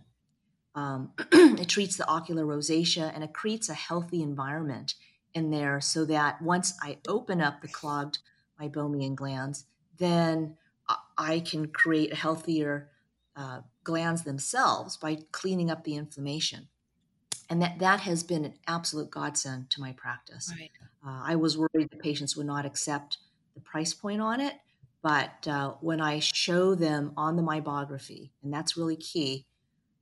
Um, 0.74 1.12
it 1.32 1.68
treats 1.68 1.96
the 1.96 2.08
ocular 2.08 2.46
rosacea, 2.46 3.12
and 3.14 3.22
it 3.22 3.34
creates 3.34 3.68
a 3.68 3.74
healthy 3.74 4.22
environment 4.22 4.94
in 5.34 5.50
there 5.50 5.78
so 5.82 6.06
that 6.06 6.40
once 6.40 6.74
I 6.82 6.96
open 7.06 7.42
up 7.42 7.60
the 7.60 7.68
clogged 7.68 8.18
meibomian 8.58 9.14
glands, 9.14 9.66
then 9.98 10.56
I 11.18 11.40
can 11.40 11.68
create 11.68 12.14
healthier 12.14 12.88
uh, 13.36 13.60
glands 13.84 14.22
themselves 14.22 14.96
by 14.96 15.18
cleaning 15.32 15.70
up 15.70 15.84
the 15.84 15.96
inflammation 15.96 16.68
and 17.48 17.62
that 17.62 17.78
that 17.78 18.00
has 18.00 18.22
been 18.22 18.44
an 18.44 18.54
absolute 18.66 19.10
godsend 19.10 19.70
to 19.70 19.80
my 19.80 19.92
practice. 19.92 20.52
Right. 20.58 20.70
Uh, 21.06 21.22
I 21.24 21.36
was 21.36 21.56
worried 21.56 21.90
that 21.90 22.00
patients 22.00 22.36
would 22.36 22.46
not 22.46 22.66
accept 22.66 23.18
the 23.54 23.60
price 23.60 23.94
point 23.94 24.20
on 24.20 24.40
it, 24.40 24.54
but 25.02 25.46
uh, 25.48 25.74
when 25.80 26.00
I 26.00 26.18
show 26.18 26.74
them 26.74 27.12
on 27.16 27.36
the 27.36 27.42
meibography, 27.42 28.30
and 28.42 28.52
that's 28.52 28.76
really 28.76 28.96
key, 28.96 29.46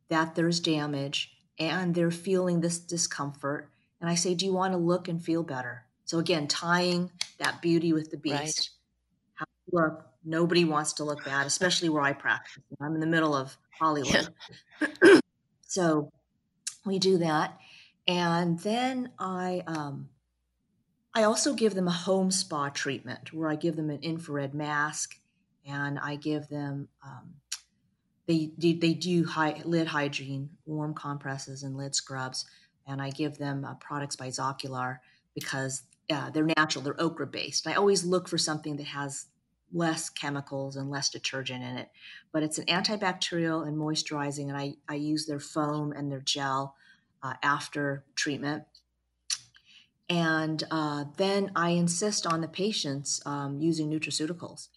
that 0.08 0.34
there's 0.34 0.60
damage 0.60 1.32
and 1.58 1.94
they're 1.94 2.10
feeling 2.10 2.60
this 2.60 2.78
discomfort, 2.78 3.70
and 4.00 4.10
I 4.10 4.14
say, 4.14 4.34
"Do 4.34 4.44
you 4.44 4.52
want 4.52 4.72
to 4.72 4.78
look 4.78 5.08
and 5.08 5.22
feel 5.22 5.42
better?" 5.42 5.84
So 6.04 6.18
again, 6.18 6.48
tying 6.48 7.10
that 7.38 7.62
beauty 7.62 7.92
with 7.92 8.10
the 8.10 8.16
beast. 8.16 8.34
Right. 8.36 8.70
How 9.34 9.46
look? 9.72 10.06
Nobody 10.24 10.64
wants 10.64 10.94
to 10.94 11.04
look 11.04 11.24
bad, 11.24 11.46
especially 11.46 11.88
where 11.88 12.02
I 12.02 12.12
practice. 12.12 12.62
I'm 12.80 12.94
in 12.94 13.00
the 13.00 13.06
middle 13.06 13.34
of 13.34 13.56
Hollywood. 13.78 14.28
Yeah. 14.80 15.20
so 15.62 16.10
we 16.86 16.98
do 16.98 17.18
that. 17.18 17.58
And 18.08 18.58
then 18.60 19.10
I 19.18 19.62
um, 19.66 20.08
I 21.14 21.24
also 21.24 21.54
give 21.54 21.74
them 21.74 21.88
a 21.88 21.92
home 21.92 22.30
spa 22.30 22.68
treatment 22.68 23.32
where 23.32 23.50
I 23.50 23.56
give 23.56 23.76
them 23.76 23.90
an 23.90 24.00
infrared 24.02 24.54
mask 24.54 25.16
and 25.66 25.98
I 25.98 26.16
give 26.16 26.48
them 26.48 26.88
um, 27.04 27.34
they 28.26 28.50
do, 28.58 28.78
they 28.78 28.94
do 28.94 29.24
high, 29.24 29.60
lid 29.64 29.86
hygiene, 29.86 30.50
warm 30.66 30.94
compresses 30.94 31.62
and 31.62 31.76
lid 31.76 31.94
scrubs, 31.94 32.44
and 32.86 33.00
I 33.00 33.10
give 33.10 33.38
them 33.38 33.64
uh, 33.64 33.74
products 33.74 34.16
by 34.16 34.28
Zocular 34.28 34.98
because 35.34 35.82
uh, 36.10 36.30
they're 36.30 36.48
natural, 36.56 36.82
they're 36.82 37.00
okra 37.00 37.26
based. 37.26 37.66
I 37.66 37.74
always 37.74 38.04
look 38.04 38.28
for 38.28 38.38
something 38.38 38.76
that 38.76 38.86
has 38.86 39.26
less 39.72 40.08
chemicals 40.08 40.76
and 40.76 40.90
less 40.90 41.10
detergent 41.10 41.62
in 41.62 41.76
it. 41.76 41.90
But 42.32 42.42
it's 42.42 42.58
an 42.58 42.66
antibacterial 42.66 43.66
and 43.66 43.76
moisturizing, 43.76 44.48
and 44.48 44.56
I, 44.56 44.74
I 44.88 44.94
use 44.94 45.26
their 45.26 45.40
foam 45.40 45.92
and 45.92 46.10
their 46.10 46.20
gel 46.20 46.74
uh, 47.22 47.34
after 47.42 48.04
treatment. 48.14 48.64
And 50.08 50.62
uh, 50.70 51.04
then 51.16 51.50
I 51.56 51.70
insist 51.70 52.26
on 52.26 52.40
the 52.40 52.48
patients 52.48 53.20
um, 53.26 53.60
using 53.60 53.90
nutraceuticals. 53.90 54.68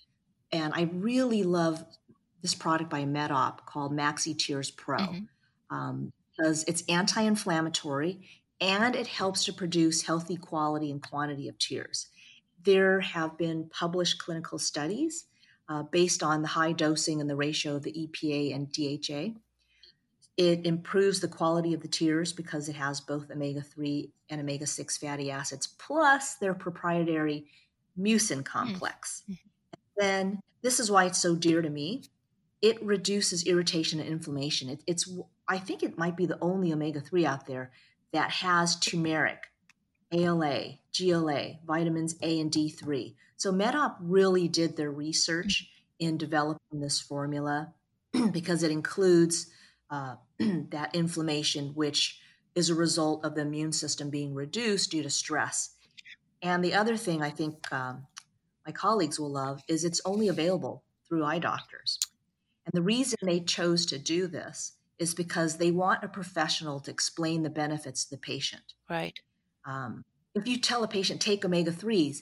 And 0.52 0.74
I 0.74 0.90
really 0.92 1.44
love 1.44 1.86
this 2.42 2.56
product 2.56 2.90
by 2.90 3.04
MedOp 3.04 3.66
called 3.66 3.92
Maxi 3.92 4.38
Tears 4.38 4.72
Pro 4.72 4.98
mm-hmm. 4.98 5.76
um, 5.76 6.14
because 6.36 6.64
it's 6.64 6.84
anti 6.90 7.22
inflammatory 7.22 8.22
and 8.62 8.96
it 8.96 9.08
helps 9.08 9.46
to 9.46 9.54
produce 9.54 10.04
healthy 10.04 10.36
quality 10.36 10.92
and 10.92 11.02
quantity 11.02 11.48
of 11.48 11.58
tears 11.60 12.08
there 12.64 13.00
have 13.02 13.38
been 13.38 13.70
published 13.70 14.20
clinical 14.20 14.60
studies 14.60 15.26
uh, 15.68 15.84
based 15.84 16.24
on 16.24 16.42
the 16.42 16.48
high 16.48 16.72
dosing 16.72 17.22
and 17.22 17.30
the 17.30 17.36
ratio 17.36 17.76
of 17.76 17.84
the 17.84 17.92
EPA 17.92 18.56
and 18.56 18.72
DHA. 18.72 19.40
It 20.36 20.66
improves 20.66 21.20
the 21.20 21.28
quality 21.28 21.74
of 21.74 21.82
the 21.82 21.88
tears 21.88 22.34
because 22.34 22.70
it 22.70 22.76
has 22.76 23.02
both 23.02 23.30
omega 23.30 23.62
3 23.62 24.10
and 24.30 24.42
omega 24.42 24.66
6 24.66 24.98
fatty 24.98 25.30
acids, 25.30 25.68
plus 25.68 26.36
their 26.36 26.54
proprietary 26.54 27.46
mucin 28.00 28.44
complex. 28.44 29.24
Mm-hmm. 29.24 29.34
Then, 29.98 30.42
this 30.62 30.80
is 30.80 30.90
why 30.90 31.06
it's 31.06 31.22
so 31.22 31.36
dear 31.36 31.62
to 31.62 31.70
me. 31.70 32.04
It 32.62 32.82
reduces 32.84 33.46
irritation 33.46 34.00
and 34.00 34.10
inflammation. 34.10 34.70
It, 34.70 34.84
it's, 34.88 35.12
I 35.48 35.58
think 35.58 35.84
it 35.84 35.98
might 35.98 36.18
be 36.18 36.26
the 36.26 36.40
only 36.42 36.74
omega 36.74 37.02
3 37.02 37.26
out 37.26 37.46
there 37.46 37.72
that 38.12 38.32
has 38.32 38.78
turmeric 38.78 39.49
ALA, 40.12 40.80
GLA, 40.98 41.60
vitamins 41.66 42.16
A 42.22 42.40
and 42.40 42.52
D3. 42.52 43.16
So 43.38 43.52
MedOp 43.52 43.98
really 44.02 44.48
did 44.48 44.76
their 44.76 44.92
research 44.92 45.70
in 46.00 46.18
developing 46.18 46.80
this 46.80 47.00
formula 47.00 47.74
because 48.32 48.64
it 48.64 48.72
includes 48.72 49.48
uh, 49.90 50.16
that 50.40 50.96
inflammation, 50.96 51.72
which 51.76 52.20
is 52.56 52.70
a 52.70 52.76
result 52.76 53.24
of 53.24 53.36
the 53.36 53.42
immune 53.42 53.72
system 53.72 54.10
being 54.10 54.34
reduced 54.34 54.92
due 54.92 55.04
to 55.04 55.10
stress. 55.10 55.72
And 56.42 56.64
the 56.64 56.74
other 56.74 56.98
thing 56.98 57.22
I 57.22 57.30
think 57.30 57.72
um, 57.72 58.08
my 58.66 58.72
colleagues 58.72 59.20
will 59.20 59.32
love 59.32 59.62
is 59.68 59.84
it's 59.84 60.02
only 60.06 60.28
available 60.28 60.84
through 61.08 61.26
eye 61.26 61.40
doctors. 61.40 62.00
And 62.66 62.74
the 62.74 62.82
reason 62.82 63.18
they 63.22 63.40
chose 63.40 63.86
to 63.88 63.98
do 63.98 64.28
this 64.28 64.74
is 65.00 65.14
because 65.14 65.58
they 65.58 65.72
want 65.72 66.04
a 66.04 66.08
professional 66.08 66.80
to 66.82 66.92
explain 66.92 67.44
the 67.44 67.50
benefits 67.50 68.06
to 68.06 68.12
the 68.12 68.18
patient. 68.18 68.74
Right. 68.90 69.20
Um, 69.66 70.04
if 70.36 70.48
you 70.48 70.58
tell 70.58 70.84
a 70.84 70.88
patient 70.88 71.22
take 71.22 71.44
omega 71.44 71.72
3s, 71.72 72.22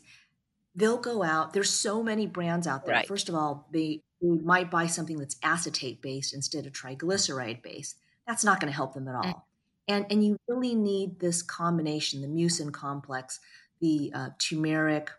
they'll 0.76 0.98
go 0.98 1.24
out. 1.24 1.54
There's 1.54 1.70
so 1.70 2.02
many 2.02 2.28
brands 2.28 2.68
out 2.68 2.86
there. 2.86 2.96
Right. 2.96 3.08
First 3.08 3.30
of 3.30 3.36
all, 3.36 3.68
they, 3.72 4.02
they, 4.22 4.30
might 4.30 4.72
buy 4.72 4.88
something 4.88 5.18
that's 5.18 5.36
acetate 5.44 6.02
based 6.02 6.34
instead 6.34 6.66
of 6.66 6.74
triglyceride 6.74 7.62
based. 7.62 7.98
That's 8.26 8.44
not 8.44 8.60
going 8.60 8.72
to 8.72 8.76
help 8.76 8.94
them 8.94 9.08
at 9.08 9.16
mm. 9.16 9.26
all. 9.26 9.48
And, 9.88 10.06
and 10.10 10.24
you 10.24 10.38
really 10.48 10.76
need 10.76 11.20
this 11.20 11.42
combination 11.42 12.22
the 12.22 12.28
mucin 12.28 12.72
complex, 12.72 13.40
the 13.80 14.12
uh, 14.14 14.30
turmeric, 14.38 15.10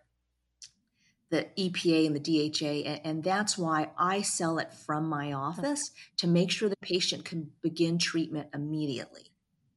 the 1.31 1.47
EPA 1.59 2.07
and 2.07 2.17
the 2.17 2.51
DHA. 2.51 2.89
And, 2.89 3.01
and 3.05 3.25
that's 3.25 3.57
why 3.57 3.91
I 3.99 4.23
sell 4.23 4.59
it 4.59 4.73
from 4.73 5.09
my 5.09 5.33
office 5.33 5.91
to 6.19 6.27
make 6.27 6.51
sure 6.51 6.69
the 6.69 6.77
patient 6.83 7.25
can 7.25 7.51
begin 7.63 7.99
treatment 7.99 8.49
immediately 8.55 9.27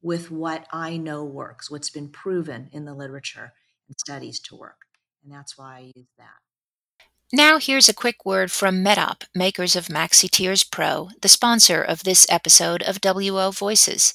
with 0.02 0.30
what 0.30 0.66
I 0.72 0.96
know 0.96 1.24
works, 1.24 1.70
what's 1.70 1.90
been 1.90 2.08
proven 2.08 2.68
in 2.72 2.84
the 2.84 2.94
literature 2.94 3.52
and 3.88 3.96
studies 3.98 4.40
to 4.40 4.56
work. 4.56 4.86
And 5.24 5.32
that's 5.32 5.56
why 5.56 5.76
I 5.76 5.92
use 5.94 6.08
that. 6.18 7.06
Now, 7.32 7.58
here's 7.58 7.88
a 7.88 7.94
quick 7.94 8.26
word 8.26 8.50
from 8.50 8.84
MedOp, 8.84 9.22
makers 9.34 9.74
of 9.74 9.86
Maxi 9.86 10.28
Tears 10.28 10.64
Pro, 10.64 11.08
the 11.22 11.28
sponsor 11.28 11.80
of 11.80 12.04
this 12.04 12.26
episode 12.28 12.82
of 12.82 13.00
WO 13.00 13.50
Voices. 13.50 14.12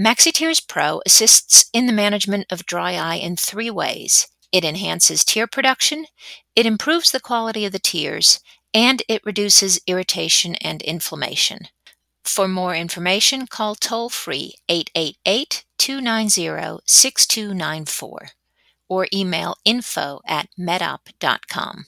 Maxi 0.00 0.32
Tears 0.32 0.60
Pro 0.60 1.02
assists 1.04 1.68
in 1.72 1.86
the 1.86 1.92
management 1.92 2.46
of 2.50 2.66
dry 2.66 2.94
eye 2.94 3.16
in 3.16 3.36
three 3.36 3.70
ways 3.70 4.28
it 4.52 4.64
enhances 4.64 5.24
tear 5.24 5.46
production, 5.46 6.06
it 6.56 6.66
improves 6.66 7.10
the 7.10 7.20
quality 7.20 7.64
of 7.64 7.72
the 7.72 7.78
tears, 7.78 8.40
and 8.74 9.02
it 9.08 9.24
reduces 9.24 9.80
irritation 9.86 10.56
and 10.56 10.82
inflammation. 10.82 11.68
For 12.24 12.48
more 12.48 12.74
information, 12.74 13.46
call 13.46 13.74
toll 13.74 14.08
free 14.08 14.54
888 14.68 15.64
290 15.78 16.80
6294 16.86 18.30
or 18.88 19.06
email 19.12 19.56
info 19.64 20.20
at 20.26 20.48
medop.com. 20.58 21.86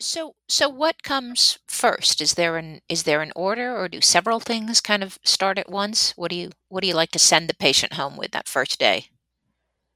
So, 0.00 0.34
so 0.48 0.68
what 0.68 1.02
comes 1.02 1.58
first? 1.66 2.20
Is 2.20 2.34
there 2.34 2.56
an 2.56 2.80
is 2.88 3.02
there 3.04 3.22
an 3.22 3.32
order, 3.36 3.76
or 3.76 3.88
do 3.88 4.00
several 4.00 4.40
things 4.40 4.80
kind 4.80 5.02
of 5.02 5.18
start 5.24 5.58
at 5.58 5.68
once? 5.70 6.12
What 6.16 6.30
do 6.30 6.36
you 6.36 6.50
what 6.68 6.82
do 6.82 6.88
you 6.88 6.94
like 6.94 7.10
to 7.12 7.18
send 7.18 7.48
the 7.48 7.54
patient 7.54 7.94
home 7.94 8.16
with 8.16 8.30
that 8.32 8.48
first 8.48 8.78
day? 8.78 9.10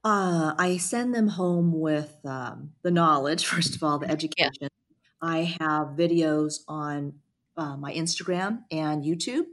Uh, 0.03 0.53
I 0.57 0.77
send 0.77 1.13
them 1.15 1.29
home 1.29 1.79
with 1.79 2.17
um, 2.25 2.71
the 2.83 2.91
knowledge, 2.91 3.45
first 3.53 3.75
of 3.75 3.83
all, 3.83 3.99
the 3.99 4.09
education. 4.09 4.51
Yeah. 4.61 4.67
I 5.21 5.57
have 5.59 5.89
videos 5.95 6.59
on 6.67 7.13
uh, 7.57 7.77
my 7.77 7.93
Instagram 7.93 8.63
and 8.71 9.03
YouTube. 9.03 9.45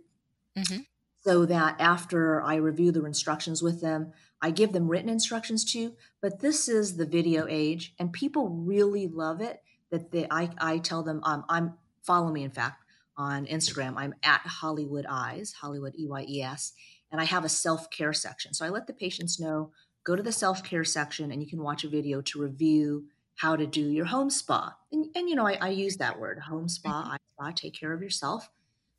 Mm-hmm. 0.56 0.80
So 1.22 1.44
that 1.44 1.76
after 1.78 2.42
I 2.42 2.54
review 2.56 2.92
the 2.92 3.04
instructions 3.04 3.62
with 3.62 3.82
them, 3.82 4.12
I 4.40 4.50
give 4.50 4.72
them 4.72 4.88
written 4.88 5.10
instructions 5.10 5.70
too. 5.70 5.94
But 6.22 6.40
this 6.40 6.68
is 6.68 6.96
the 6.96 7.04
video 7.04 7.46
age, 7.48 7.94
and 7.98 8.12
people 8.12 8.48
really 8.48 9.06
love 9.06 9.40
it. 9.40 9.62
That 9.90 10.12
they, 10.12 10.26
I, 10.30 10.50
I 10.58 10.78
tell 10.78 11.02
them, 11.02 11.20
um, 11.24 11.44
I'm 11.48 11.74
follow 12.02 12.30
me. 12.30 12.42
In 12.42 12.50
fact, 12.50 12.84
on 13.16 13.44
Instagram, 13.46 13.94
I'm 13.96 14.14
at 14.22 14.40
Hollywood 14.40 15.04
Eyes, 15.08 15.52
Hollywood 15.52 15.94
E 15.98 16.06
Y 16.06 16.24
E 16.28 16.42
S, 16.42 16.72
and 17.12 17.20
I 17.20 17.24
have 17.24 17.44
a 17.44 17.50
self 17.50 17.90
care 17.90 18.14
section. 18.14 18.54
So 18.54 18.64
I 18.64 18.70
let 18.70 18.86
the 18.86 18.94
patients 18.94 19.38
know 19.38 19.72
go 20.04 20.16
to 20.16 20.22
the 20.22 20.32
self 20.32 20.64
care 20.64 20.84
section, 20.84 21.30
and 21.30 21.42
you 21.42 21.48
can 21.48 21.62
watch 21.62 21.84
a 21.84 21.88
video 21.88 22.22
to 22.22 22.40
review 22.40 23.04
how 23.40 23.56
to 23.56 23.66
do 23.66 23.80
your 23.80 24.04
home 24.04 24.28
spa. 24.28 24.76
And, 24.92 25.06
and 25.14 25.28
you 25.28 25.34
know, 25.34 25.46
I, 25.46 25.56
I 25.60 25.68
use 25.70 25.96
that 25.96 26.20
word 26.20 26.38
home 26.38 26.68
spa, 26.68 27.04
mm-hmm. 27.04 27.14
spa, 27.32 27.52
take 27.52 27.74
care 27.74 27.92
of 27.92 28.02
yourself. 28.02 28.50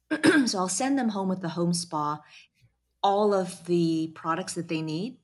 so 0.46 0.58
I'll 0.58 0.68
send 0.68 0.98
them 0.98 1.10
home 1.10 1.30
with 1.30 1.42
the 1.42 1.50
home 1.50 1.74
spa, 1.74 2.22
all 3.04 3.36
of 3.36 3.66
the 3.66 4.12
products 4.16 4.56
that 4.56 4.68
they 4.68 4.82
need, 4.82 5.18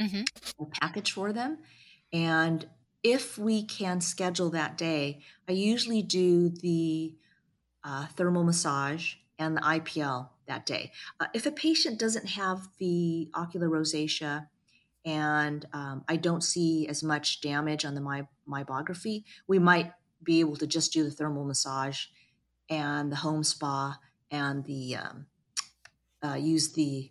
mm-hmm. 0.00 0.22
a 0.60 0.66
package 0.80 1.12
for 1.12 1.32
them. 1.32 1.58
And 2.12 2.66
if 3.04 3.38
we 3.38 3.64
can 3.64 4.00
schedule 4.00 4.50
that 4.50 4.76
day, 4.76 5.20
I 5.48 5.52
usually 5.52 6.02
do 6.02 6.48
the 6.48 7.14
uh, 7.84 8.06
thermal 8.16 8.42
massage 8.42 9.14
and 9.38 9.56
the 9.56 9.60
IPL 9.60 10.30
that 10.48 10.66
day. 10.66 10.90
Uh, 11.20 11.26
if 11.32 11.46
a 11.46 11.52
patient 11.52 12.00
doesn't 12.00 12.30
have 12.30 12.68
the 12.78 13.30
ocular 13.34 13.68
rosacea 13.68 14.48
and 15.04 15.64
um, 15.72 16.04
I 16.08 16.16
don't 16.16 16.42
see 16.42 16.88
as 16.88 17.02
much 17.02 17.40
damage 17.40 17.84
on 17.84 17.94
the 17.94 18.00
my, 18.00 18.26
meibography, 18.46 19.24
we 19.46 19.58
might 19.58 19.92
be 20.22 20.40
able 20.40 20.56
to 20.56 20.66
just 20.66 20.92
do 20.92 21.04
the 21.04 21.10
thermal 21.10 21.44
massage 21.44 22.06
and 22.70 23.12
the 23.12 23.16
home 23.16 23.44
spa 23.44 23.98
and 24.30 24.64
the 24.64 24.96
um, 24.96 25.26
uh, 26.24 26.34
use 26.34 26.72
the 26.72 27.10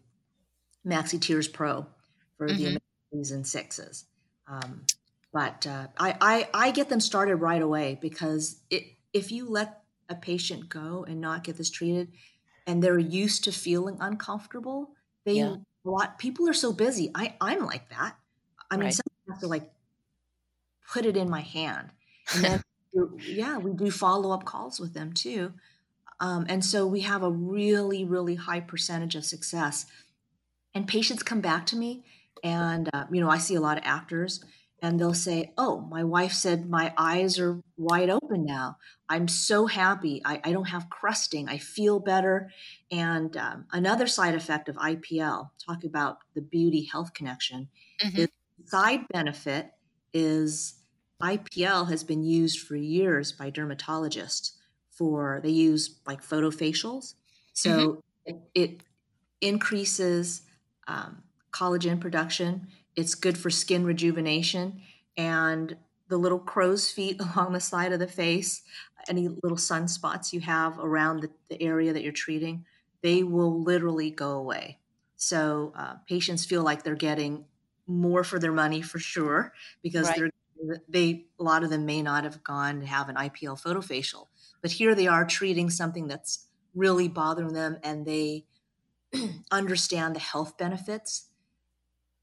Maxi 0.85 1.19
Tears 1.19 1.47
Pro 1.47 1.85
for 2.37 2.47
mm-hmm. 2.47 2.75
the 3.11 3.31
and 3.31 3.45
sixes. 3.45 4.05
Um, 4.47 4.85
but 5.31 5.67
uh, 5.67 5.87
I, 5.99 6.15
I, 6.19 6.49
I 6.53 6.71
get 6.71 6.89
them 6.89 6.99
started 6.99 7.35
right 7.35 7.61
away 7.61 7.97
because 8.01 8.59
it, 8.71 8.83
if 9.13 9.31
you 9.31 9.47
let 9.47 9.83
a 10.09 10.15
patient 10.15 10.67
go 10.67 11.05
and 11.07 11.21
not 11.21 11.43
get 11.43 11.57
this 11.57 11.69
treated, 11.69 12.11
and 12.65 12.81
they're 12.81 12.97
used 12.97 13.43
to 13.43 13.51
feeling 13.51 13.97
uncomfortable, 13.99 14.91
they 15.25 15.33
yeah 15.33 15.55
a 15.85 15.89
lot 15.89 16.17
people 16.17 16.47
are 16.47 16.53
so 16.53 16.71
busy 16.71 17.11
i 17.15 17.33
i'm 17.41 17.65
like 17.65 17.89
that 17.89 18.15
i 18.71 18.75
mean 18.75 18.85
right. 18.85 18.93
sometimes 18.93 19.19
have 19.29 19.39
to 19.39 19.47
like 19.47 19.69
put 20.91 21.05
it 21.05 21.17
in 21.17 21.29
my 21.29 21.41
hand 21.41 21.89
and 22.33 22.43
then 22.43 22.63
yeah 23.19 23.57
we 23.57 23.71
do 23.73 23.89
follow-up 23.89 24.45
calls 24.45 24.79
with 24.79 24.93
them 24.93 25.13
too 25.13 25.53
um, 26.19 26.45
and 26.47 26.63
so 26.63 26.85
we 26.85 27.01
have 27.01 27.23
a 27.23 27.31
really 27.31 28.03
really 28.05 28.35
high 28.35 28.59
percentage 28.59 29.15
of 29.15 29.25
success 29.25 29.85
and 30.73 30.87
patients 30.87 31.23
come 31.23 31.41
back 31.41 31.65
to 31.65 31.75
me 31.75 32.03
and 32.43 32.89
uh, 32.93 33.05
you 33.11 33.21
know 33.21 33.29
i 33.29 33.37
see 33.37 33.55
a 33.55 33.61
lot 33.61 33.77
of 33.77 33.83
actors 33.85 34.43
and 34.83 34.99
they'll 34.99 35.13
say, 35.13 35.53
Oh, 35.57 35.79
my 35.79 36.03
wife 36.03 36.33
said 36.33 36.69
my 36.69 36.93
eyes 36.97 37.39
are 37.39 37.61
wide 37.77 38.09
open 38.09 38.45
now. 38.45 38.77
I'm 39.07 39.29
so 39.29 39.65
happy. 39.65 40.21
I, 40.25 40.41
I 40.43 40.51
don't 40.51 40.67
have 40.67 40.89
crusting. 40.89 41.47
I 41.47 41.57
feel 41.57 41.99
better. 41.99 42.51
And 42.91 43.35
um, 43.37 43.65
another 43.71 44.07
side 44.07 44.35
effect 44.35 44.67
of 44.67 44.75
IPL, 44.75 45.51
talk 45.65 45.85
about 45.85 46.17
the 46.35 46.41
beauty 46.41 46.83
health 46.83 47.13
connection, 47.13 47.69
mm-hmm. 48.03 48.23
is 48.23 48.27
side 48.65 49.07
benefit 49.07 49.71
is 50.13 50.75
IPL 51.21 51.89
has 51.89 52.03
been 52.03 52.23
used 52.23 52.59
for 52.59 52.75
years 52.75 53.31
by 53.31 53.49
dermatologists 53.49 54.51
for, 54.91 55.39
they 55.43 55.49
use 55.49 55.99
like 56.05 56.21
photofacials. 56.23 57.15
So 57.53 57.69
mm-hmm. 57.69 57.99
it, 58.25 58.41
it, 58.53 58.81
increases 59.41 60.43
um, 60.87 61.21
collagen 61.51 61.99
production 61.99 62.65
it's 62.95 63.15
good 63.15 63.37
for 63.37 63.49
skin 63.49 63.85
rejuvenation 63.85 64.81
and 65.17 65.75
the 66.09 66.17
little 66.17 66.39
crow's 66.39 66.91
feet 66.91 67.19
along 67.35 67.53
the 67.53 67.59
side 67.59 67.93
of 67.93 67.99
the 67.99 68.07
face, 68.07 68.61
any 69.07 69.27
little 69.27 69.57
sunspots 69.57 70.31
you 70.31 70.39
have 70.41 70.79
around 70.79 71.21
the, 71.21 71.29
the 71.49 71.61
area 71.61 71.93
that 71.93 72.03
you're 72.03 72.11
treating, 72.11 72.65
they 73.01 73.23
will 73.23 73.61
literally 73.61 74.09
go 74.09 74.31
away. 74.31 74.79
So 75.15 75.73
uh, 75.75 75.95
patients 76.07 76.45
feel 76.45 76.63
like 76.63 76.83
they're 76.83 76.95
getting 76.95 77.45
more 77.93 78.23
for 78.23 78.39
their 78.39 78.51
money 78.51 78.81
for 78.81 78.99
sure 78.99 79.53
because 79.81 80.07
right. 80.07 80.17
they're 80.17 80.29
they 80.87 81.25
a 81.39 81.43
lot 81.43 81.63
of 81.63 81.69
them 81.69 81.85
may 81.85 82.01
not 82.01 82.23
have 82.23 82.43
gone 82.43 82.79
to 82.79 82.85
have 82.85 83.09
an 83.09 83.15
IPL 83.15 83.59
photo 83.59 83.81
facial, 83.81 84.29
but 84.61 84.71
here 84.71 84.95
they 84.95 85.07
are 85.07 85.25
treating 85.25 85.69
something 85.69 86.07
that's 86.07 86.47
really 86.73 87.07
bothering 87.07 87.53
them 87.53 87.77
and 87.83 88.05
they 88.05 88.45
understand 89.51 90.15
the 90.15 90.19
health 90.19 90.57
benefits 90.57 91.27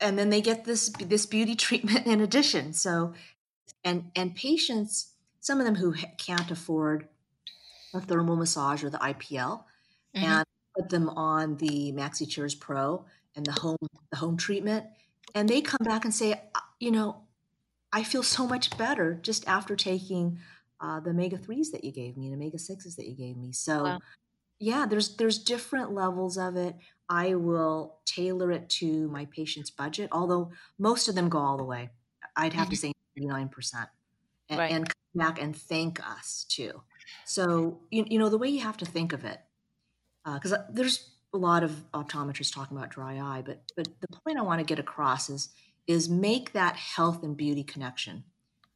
and 0.01 0.19
then 0.19 0.31
they 0.31 0.41
get 0.41 0.65
this 0.65 0.91
this 1.01 1.27
beauty 1.27 1.55
treatment 1.67 2.07
in 2.07 2.21
addition 2.21 2.73
so 2.73 3.13
and 3.85 4.11
and 4.17 4.35
patients 4.35 5.13
some 5.41 5.59
of 5.59 5.67
them 5.67 5.77
who 5.77 5.95
can't 6.19 6.51
afford 6.51 7.09
a 7.95 8.01
thermal 8.01 8.37
massage 8.37 8.85
or 8.85 8.91
the 8.91 8.99
IPL 8.99 9.65
mm-hmm. 10.15 10.25
and 10.25 10.47
put 10.77 10.89
them 10.91 11.09
on 11.11 11.57
the 11.57 11.93
Maxi 11.93 12.31
Tears 12.31 12.55
Pro 12.55 13.05
and 13.37 13.47
the 13.47 13.53
home 13.53 13.77
the 14.11 14.17
home 14.17 14.37
treatment 14.37 14.87
and 15.35 15.49
they 15.49 15.61
come 15.61 15.85
back 15.85 16.05
and 16.05 16.15
say 16.15 16.41
you 16.79 16.91
know 16.91 17.23
I 17.93 18.05
feel 18.05 18.23
so 18.23 18.47
much 18.47 18.77
better 18.79 19.19
just 19.21 19.47
after 19.49 19.75
taking 19.75 20.39
uh, 20.81 21.01
the 21.01 21.11
omega 21.11 21.37
3s 21.37 21.73
that 21.73 21.85
you 21.85 21.93
gave 21.93 22.17
me 22.17 22.27
and 22.27 22.35
omega 22.35 22.57
6s 22.57 22.97
that 22.97 23.07
you 23.07 23.15
gave 23.15 23.37
me 23.37 23.53
so 23.53 23.85
wow. 23.85 23.99
yeah 24.59 24.87
there's 24.87 25.17
there's 25.17 25.39
different 25.39 25.93
levels 25.93 26.39
of 26.39 26.57
it 26.57 26.77
I 27.11 27.35
will 27.35 27.97
tailor 28.07 28.53
it 28.53 28.69
to 28.71 29.09
my 29.09 29.27
patient's 29.27 29.69
budget, 29.69 30.09
although 30.13 30.53
most 30.79 31.09
of 31.09 31.17
them 31.17 31.29
go 31.29 31.39
all 31.39 31.57
the 31.57 31.65
way. 31.65 31.91
I'd 32.37 32.53
have 32.53 32.69
mm-hmm. 32.69 32.71
to 32.71 32.77
say 32.77 32.93
99%. 33.19 33.89
And, 34.49 34.59
right. 34.59 34.71
and, 34.71 34.87
come 34.87 34.95
back 35.27 35.43
and 35.43 35.57
thank 35.57 36.01
us 36.09 36.47
too. 36.49 36.83
So, 37.25 37.81
you, 37.91 38.05
you 38.09 38.19
know, 38.21 38.29
the 38.29 38.39
way 38.39 38.49
you 38.49 38.61
have 38.61 38.77
to 38.77 38.85
think 38.85 39.13
of 39.13 39.25
it, 39.25 39.41
because 40.25 40.53
uh, 40.53 40.65
there's 40.73 41.11
a 41.33 41.39
lot 41.39 41.63
of 41.63 41.85
optometrists 41.93 42.53
talking 42.53 42.77
about 42.77 42.91
dry 42.91 43.19
eye, 43.19 43.43
but 43.45 43.63
but 43.77 43.89
the 44.01 44.09
point 44.25 44.39
I 44.39 44.43
want 44.43 44.61
to 44.61 44.65
get 44.65 44.79
across 44.79 45.31
is 45.31 45.49
is 45.87 46.09
make 46.09 46.53
that 46.53 46.77
health 46.77 47.23
and 47.23 47.37
beauty 47.37 47.63
connection. 47.63 48.25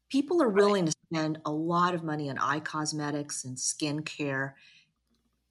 People 0.09 0.43
are 0.43 0.49
willing 0.49 0.85
right. 0.85 0.93
to 0.93 0.99
spend 1.13 1.39
a 1.45 1.51
lot 1.51 1.95
of 1.95 2.05
money 2.05 2.31
on 2.31 2.39
eye 2.39 2.61
cosmetics 2.61 3.45
and 3.45 3.59
skin 3.59 4.03
care, 4.03 4.57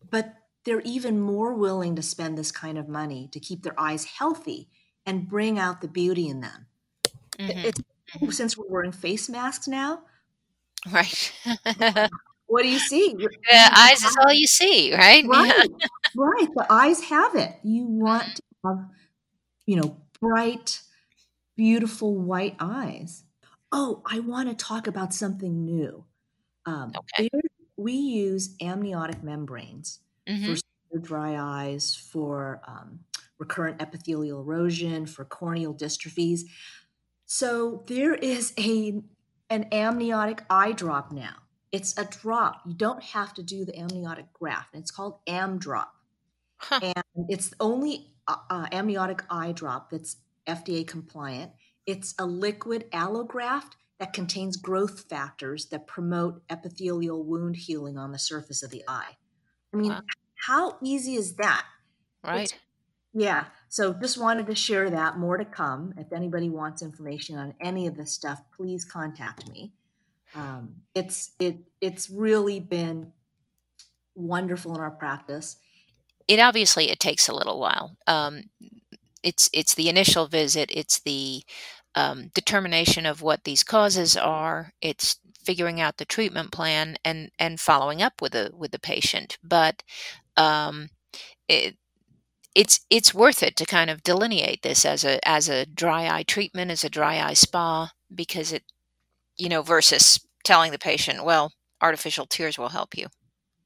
but 0.09 0.35
they're 0.63 0.81
even 0.81 1.19
more 1.19 1.53
willing 1.53 1.95
to 1.95 2.01
spend 2.01 2.37
this 2.37 2.51
kind 2.51 2.77
of 2.77 2.87
money 2.87 3.29
to 3.31 3.39
keep 3.39 3.63
their 3.63 3.77
eyes 3.79 4.05
healthy 4.05 4.69
and 5.05 5.27
bring 5.27 5.59
out 5.59 5.81
the 5.81 5.87
beauty 5.87 6.27
in 6.27 6.41
them. 6.41 6.67
Mm-hmm. 7.37 7.59
mm-hmm. 7.59 8.29
Since 8.29 8.57
we're 8.57 8.69
wearing 8.69 8.91
face 8.91 9.27
masks 9.27 9.67
now, 9.67 10.03
right? 10.91 11.33
what 12.47 12.63
do 12.63 12.69
you 12.69 12.79
see? 12.79 13.13
The 13.17 13.71
eyes 13.75 14.03
is 14.03 14.15
all 14.21 14.33
you 14.33 14.47
see, 14.47 14.93
right? 14.93 15.25
Right, 15.27 15.69
yeah. 15.79 15.87
right. 16.15 16.47
The 16.55 16.65
eyes 16.69 17.03
have 17.05 17.35
it. 17.35 17.55
You 17.63 17.85
want 17.85 18.35
to 18.35 18.41
have, 18.65 18.85
you 19.65 19.77
know, 19.77 19.97
bright, 20.19 20.81
beautiful 21.55 22.15
white 22.15 22.55
eyes. 22.59 23.23
Oh, 23.71 24.03
I 24.05 24.19
want 24.19 24.49
to 24.49 24.55
talk 24.55 24.87
about 24.87 25.13
something 25.13 25.65
new. 25.65 26.05
Um, 26.65 26.93
okay. 26.97 27.29
We 27.75 27.93
use 27.93 28.55
amniotic 28.61 29.23
membranes 29.23 29.99
mm-hmm. 30.27 30.53
for 30.53 30.99
dry 30.99 31.35
eyes, 31.37 31.95
for 31.95 32.61
um, 32.67 32.99
recurrent 33.39 33.81
epithelial 33.81 34.41
erosion, 34.41 35.05
for 35.05 35.25
corneal 35.25 35.73
dystrophies. 35.73 36.41
So 37.25 37.83
there 37.87 38.13
is 38.13 38.53
a 38.59 39.01
an 39.49 39.67
amniotic 39.71 40.43
eye 40.49 40.71
drop 40.71 41.11
now. 41.11 41.35
It's 41.73 41.97
a 41.97 42.05
drop. 42.05 42.61
You 42.65 42.73
don't 42.75 43.03
have 43.03 43.33
to 43.33 43.43
do 43.43 43.65
the 43.65 43.77
amniotic 43.77 44.31
graft. 44.31 44.75
It's 44.75 44.91
called 44.91 45.17
Amdrop, 45.27 45.87
huh. 46.57 46.79
and 46.81 47.25
it's 47.27 47.49
the 47.49 47.55
only 47.59 48.13
uh, 48.27 48.35
uh, 48.49 48.67
amniotic 48.71 49.23
eye 49.29 49.51
drop 49.51 49.89
that's 49.89 50.17
FDA 50.47 50.87
compliant. 50.87 51.51
It's 51.85 52.13
a 52.19 52.25
liquid 52.25 52.89
allograft 52.91 53.71
that 53.99 54.13
contains 54.13 54.55
growth 54.55 55.05
factors 55.09 55.65
that 55.67 55.87
promote 55.87 56.43
epithelial 56.49 57.23
wound 57.23 57.55
healing 57.55 57.97
on 57.97 58.11
the 58.11 58.19
surface 58.19 58.61
of 58.61 58.69
the 58.69 58.83
eye. 58.87 59.17
I 59.73 59.77
mean, 59.77 59.91
wow. 59.91 60.01
how 60.47 60.77
easy 60.83 61.15
is 61.15 61.35
that? 61.37 61.65
Right. 62.23 62.43
It's, 62.43 62.53
yeah. 63.13 63.45
So 63.69 63.93
just 63.93 64.19
wanted 64.19 64.45
to 64.45 64.55
share 64.55 64.91
that. 64.91 65.17
More 65.17 65.37
to 65.37 65.45
come. 65.45 65.93
If 65.97 66.13
anybody 66.13 66.49
wants 66.49 66.83
information 66.83 67.37
on 67.37 67.55
any 67.59 67.87
of 67.87 67.97
this 67.97 68.11
stuff, 68.11 68.41
please 68.55 68.85
contact 68.85 69.49
me. 69.49 69.73
Um, 70.35 70.75
it's 70.95 71.31
it 71.39 71.57
it's 71.81 72.09
really 72.09 72.59
been 72.59 73.11
wonderful 74.15 74.75
in 74.75 74.81
our 74.81 74.91
practice. 74.91 75.57
It 76.27 76.39
obviously 76.39 76.89
it 76.89 76.99
takes 76.99 77.27
a 77.27 77.35
little 77.35 77.59
while. 77.59 77.97
Um, 78.07 78.43
it's 79.23 79.49
it's 79.53 79.75
the 79.75 79.89
initial 79.89 80.27
visit. 80.27 80.69
It's 80.73 80.99
the 80.99 81.43
um, 81.95 82.29
determination 82.33 83.05
of 83.05 83.21
what 83.21 83.43
these 83.43 83.63
causes 83.63 84.17
are. 84.17 84.73
It's 84.81 85.19
figuring 85.43 85.81
out 85.81 85.97
the 85.97 86.05
treatment 86.05 86.51
plan 86.51 86.97
and 87.03 87.31
and 87.39 87.59
following 87.59 88.01
up 88.01 88.21
with 88.21 88.33
the 88.33 88.51
with 88.55 88.71
the 88.71 88.79
patient. 88.79 89.37
But 89.43 89.83
um, 90.37 90.89
it, 91.47 91.77
it's 92.55 92.81
it's 92.89 93.13
worth 93.13 93.43
it 93.43 93.55
to 93.57 93.65
kind 93.65 93.89
of 93.89 94.03
delineate 94.03 94.61
this 94.63 94.85
as 94.85 95.03
a 95.05 95.25
as 95.27 95.49
a 95.49 95.65
dry 95.65 96.07
eye 96.15 96.23
treatment, 96.23 96.71
as 96.71 96.83
a 96.83 96.89
dry 96.89 97.21
eye 97.21 97.33
spa, 97.33 97.91
because 98.13 98.53
it, 98.53 98.63
you 99.37 99.49
know, 99.49 99.61
versus 99.61 100.19
telling 100.43 100.71
the 100.71 100.79
patient, 100.79 101.23
well, 101.23 101.51
artificial 101.81 102.25
tears 102.25 102.57
will 102.57 102.69
help 102.69 102.97
you. 102.97 103.07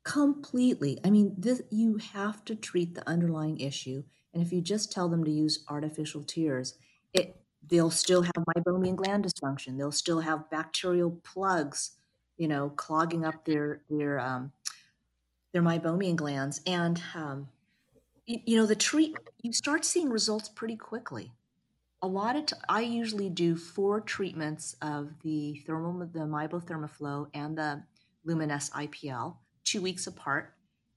Completely. 0.04 0.98
I 1.04 1.10
mean, 1.10 1.36
this, 1.38 1.62
you 1.70 1.98
have 2.14 2.46
to 2.46 2.56
treat 2.56 2.96
the 2.96 3.08
underlying 3.08 3.60
issue, 3.60 4.04
and 4.34 4.42
if 4.42 4.54
you 4.54 4.62
just 4.62 4.92
tell 4.92 5.10
them 5.10 5.24
to 5.26 5.32
use 5.32 5.66
artificial 5.70 6.24
tears, 6.24 6.76
it 7.14 7.36
they'll 7.70 7.92
still 7.92 8.22
have 8.22 8.46
meibomian 8.56 8.96
gland 8.96 9.26
dysfunction. 9.26 9.78
They'll 9.78 9.92
still 9.92 10.22
have 10.22 10.50
bacterial 10.50 11.20
plugs, 11.24 11.98
you 12.38 12.48
know, 12.48 12.70
clogging 12.70 13.26
up 13.26 13.44
their 13.44 13.82
their 13.90 14.20
um, 14.20 14.54
their 15.52 15.62
meibomian 15.62 16.16
glands, 16.16 16.62
and 16.66 17.02
um, 17.14 17.50
you, 18.26 18.40
you 18.46 18.58
know 18.58 18.66
the 18.66 18.76
treat 18.76 19.18
you 19.42 19.52
start 19.52 19.84
seeing 19.84 20.10
results 20.10 20.48
pretty 20.50 20.76
quickly. 20.76 21.32
A 22.08 22.16
lot 22.18 22.38
of 22.38 22.46
t- 22.46 22.56
I 22.70 22.80
usually 22.80 23.30
do 23.30 23.58
four 23.58 24.00
treatments 24.00 24.78
of 24.82 25.10
the 25.24 25.62
thermal 25.68 26.00
the 26.00 26.20
MiBo 26.20 26.64
Thermoflo 26.64 27.28
and 27.34 27.58
the 27.58 27.84
Lumenis 28.26 28.72
IPL 28.72 29.36
two 29.66 29.82
weeks 29.82 30.08
apart. 30.08 30.54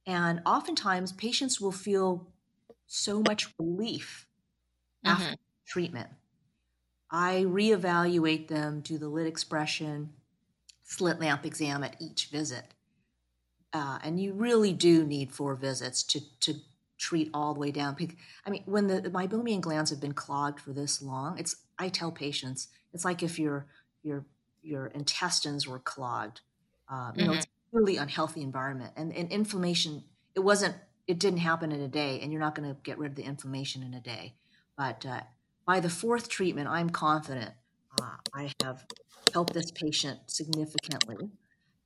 And 0.06 0.40
oftentimes, 0.46 1.10
patients 1.10 1.60
will 1.60 1.72
feel 1.72 2.28
so 2.86 3.24
much 3.26 3.52
relief 3.58 4.28
mm-hmm. 5.04 5.20
after 5.20 5.36
treatment. 5.66 6.10
I 7.10 7.44
reevaluate 7.44 8.46
them, 8.46 8.80
do 8.80 8.96
the 8.96 9.08
lid 9.08 9.26
expression, 9.26 10.10
slit 10.84 11.18
lamp 11.18 11.44
exam 11.44 11.82
at 11.82 11.96
each 12.00 12.26
visit. 12.26 12.66
Uh, 13.72 13.98
and 14.04 14.20
you 14.20 14.32
really 14.32 14.72
do 14.72 15.04
need 15.04 15.32
four 15.32 15.56
visits 15.56 16.04
to, 16.04 16.20
to 16.38 16.54
treat 17.00 17.30
all 17.32 17.54
the 17.54 17.60
way 17.60 17.70
down. 17.70 17.96
I 18.46 18.50
mean, 18.50 18.62
when 18.66 18.86
the, 18.86 19.00
meibomian 19.02 19.60
glands 19.60 19.90
have 19.90 20.00
been 20.00 20.12
clogged 20.12 20.60
for 20.60 20.72
this 20.72 21.00
long, 21.02 21.38
it's 21.38 21.56
I 21.78 21.88
tell 21.88 22.12
patients 22.12 22.68
it's 22.92 23.04
like 23.04 23.22
if 23.22 23.38
your 23.38 23.66
your 24.02 24.26
your 24.62 24.86
intestines 24.88 25.66
were 25.66 25.78
clogged. 25.78 26.42
Um, 26.88 27.12
you 27.16 27.22
mm-hmm. 27.22 27.32
know, 27.32 27.38
it's 27.38 27.46
a 27.46 27.48
really 27.72 27.96
unhealthy 27.96 28.42
environment 28.42 28.92
and, 28.96 29.14
and 29.14 29.30
inflammation 29.30 30.02
it 30.34 30.40
wasn't 30.40 30.74
it 31.06 31.18
didn't 31.18 31.38
happen 31.38 31.72
in 31.72 31.80
a 31.80 31.88
day 31.88 32.20
and 32.20 32.32
you're 32.32 32.40
not 32.40 32.54
going 32.54 32.68
to 32.68 32.76
get 32.82 32.98
rid 32.98 33.12
of 33.12 33.16
the 33.16 33.22
inflammation 33.22 33.82
in 33.82 33.94
a 33.94 34.00
day 34.00 34.34
but 34.76 35.04
uh, 35.06 35.20
by 35.66 35.80
the 35.80 35.88
fourth 35.88 36.28
treatment 36.28 36.68
i'm 36.68 36.90
confident 36.90 37.52
uh, 38.00 38.16
i 38.34 38.52
have 38.62 38.84
helped 39.32 39.52
this 39.52 39.70
patient 39.70 40.18
significantly 40.26 41.30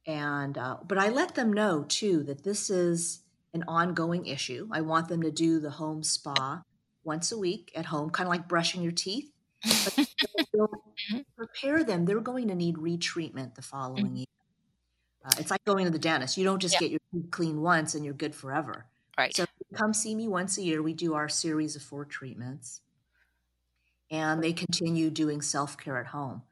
and 0.07 0.57
uh, 0.57 0.77
but 0.87 0.99
i 0.99 1.09
let 1.09 1.35
them 1.35 1.53
know 1.53 1.85
too 1.87 2.23
that 2.23 2.45
this 2.45 2.71
is 2.71 3.24
an 3.55 3.65
ongoing 3.67 4.27
issue 4.27 4.69
i 4.73 4.81
want 4.81 5.09
them 5.09 5.23
to 5.23 5.31
do 5.31 5.61
the 5.61 5.71
home 5.71 6.03
spa 6.03 6.63
once 7.05 7.33
a 7.33 7.39
week 7.39 7.73
at 7.75 7.87
home 7.87 8.11
kind 8.11 8.27
of 8.27 8.31
like 8.31 8.49
brushing 8.49 8.83
your 8.83 8.93
teeth 8.93 9.31
mm-hmm. 9.65 11.19
prepare 11.37 11.83
them 11.83 12.05
they're 12.05 12.21
going 12.21 12.49
to 12.49 12.55
need 12.55 12.77
retreatment 12.77 13.55
the 13.55 13.63
following 13.63 14.07
mm-hmm. 14.07 14.17
year 14.17 14.27
uh, 15.25 15.31
it's 15.39 15.51
like 15.51 15.65
going 15.65 15.87
to 15.87 15.91
the 15.91 15.99
dentist. 15.99 16.37
You 16.37 16.45
don't 16.45 16.61
just 16.61 16.75
yeah. 16.75 16.81
get 16.81 16.91
your 16.91 17.01
teeth 17.13 17.31
clean 17.31 17.63
once 17.63 17.95
and 17.95 18.05
you're 18.05 18.15
good 18.15 18.35
forever. 18.35 18.87
Right. 19.17 19.35
So 19.35 19.47
come 19.75 19.95
see 19.95 20.15
me 20.15 20.29
once 20.29 20.59
a 20.59 20.63
year. 20.63 20.83
We 20.83 20.93
do 20.93 21.15
our 21.15 21.29
series 21.29 21.77
of 21.77 21.83
four 21.83 22.05
treatments, 22.05 22.81
and 24.11 24.43
they 24.43 24.53
continue 24.53 25.09
doing 25.09 25.41
self 25.41 25.79
care 25.79 25.99
at 25.99 26.07
home. 26.07 26.43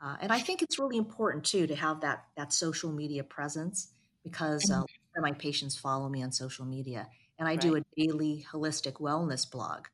Uh, 0.00 0.16
and 0.20 0.32
I 0.32 0.38
think 0.38 0.62
it's 0.62 0.78
really 0.78 0.96
important 0.96 1.44
too 1.44 1.66
to 1.66 1.74
have 1.74 2.00
that 2.00 2.24
that 2.36 2.52
social 2.52 2.90
media 2.90 3.24
presence 3.24 3.88
because 4.24 4.70
uh, 4.70 4.84
mm-hmm. 5.16 5.22
my 5.22 5.32
patients 5.32 5.76
follow 5.76 6.08
me 6.08 6.22
on 6.22 6.32
social 6.32 6.64
media, 6.64 7.08
and 7.38 7.48
I 7.48 7.52
right. 7.52 7.60
do 7.60 7.76
a 7.76 7.82
daily 7.96 8.44
holistic 8.52 8.94
wellness 8.94 9.50
blog. 9.50 9.86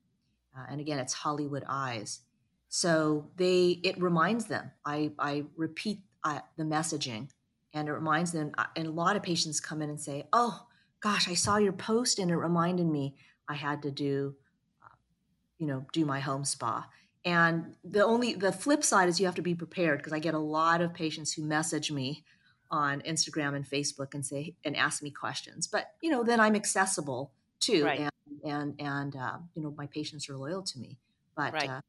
Uh, 0.57 0.65
and 0.71 0.81
again, 0.81 0.99
it's 0.99 1.13
Hollywood 1.13 1.65
Eyes. 1.69 2.21
So 2.69 3.31
they 3.37 3.81
it 3.83 4.01
reminds 4.01 4.47
them. 4.47 4.71
I 4.85 5.13
I 5.19 5.45
repeat 5.57 6.01
uh, 6.25 6.41
the 6.57 6.65
messaging 6.65 7.29
and 7.75 7.89
it 7.89 7.93
reminds 7.93 8.33
them 8.33 8.53
uh, 8.59 8.65
and 8.77 8.87
a 8.87 8.91
lot 8.91 9.17
of 9.17 9.23
patients 9.23 9.61
come 9.61 9.83
in 9.83 9.91
and 9.91 10.01
say 10.01 10.27
oh 10.33 10.67
gosh 11.01 11.29
i 11.29 11.35
saw 11.35 11.57
your 11.57 11.73
post 11.73 12.19
and 12.19 12.31
it 12.31 12.37
reminded 12.37 12.87
me 12.87 13.15
i 13.49 13.55
had 13.55 13.83
to 13.83 13.91
do 13.91 14.35
uh, 14.83 14.95
you 15.59 15.67
know 15.67 15.85
do 15.93 16.05
my 16.05 16.21
home 16.21 16.45
spa 16.45 16.87
and 17.25 17.75
the 17.85 18.05
only 18.05 18.35
the 18.35 18.53
flip 18.53 18.83
side 18.83 19.09
is 19.09 19.21
you 19.21 19.27
have 19.27 19.35
to 19.35 19.43
be 19.43 19.55
prepared 19.55 19.99
because 19.99 20.13
i 20.13 20.19
get 20.19 20.35
a 20.35 20.39
lot 20.39 20.81
of 20.81 20.95
patients 20.95 21.33
who 21.33 21.43
message 21.43 21.91
me 21.91 22.25
on 22.71 23.01
instagram 23.03 23.55
and 23.57 23.69
facebook 23.69 24.15
and 24.15 24.25
say 24.25 24.55
and 24.65 24.77
ask 24.77 25.03
me 25.03 25.11
questions 25.11 25.67
but 25.67 25.93
you 26.03 26.11
know 26.11 26.23
then 26.23 26.41
i'm 26.41 26.55
accessible 26.55 27.33
too 27.61 27.85
right. 27.85 28.01
and 28.01 28.11
and 28.45 28.75
and 28.79 29.17
uh, 29.17 29.39
you 29.55 29.63
know 29.63 29.75
my 29.77 29.87
patients 29.87 30.29
are 30.29 30.37
loyal 30.37 30.63
to 30.63 30.79
me 30.79 30.99
but 31.37 31.53
right. 31.53 31.69
uh, 31.69 31.81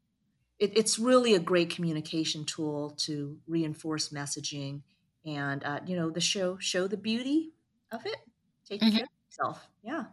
it, 0.57 0.77
it's 0.77 0.99
really 0.99 1.35
a 1.35 1.39
great 1.39 1.69
communication 1.69 2.45
tool 2.45 2.91
to 2.97 3.37
reinforce 3.47 4.09
messaging 4.09 4.81
and 5.25 5.63
uh, 5.63 5.79
you 5.85 5.95
know 5.95 6.09
the 6.09 6.21
show 6.21 6.57
show 6.59 6.87
the 6.87 6.97
beauty 6.97 7.51
of 7.91 8.05
it 8.05 8.17
take 8.67 8.81
mm-hmm. 8.81 8.97
care 8.97 9.05
of 9.05 9.09
yourself 9.29 9.67
yeah 9.83 10.03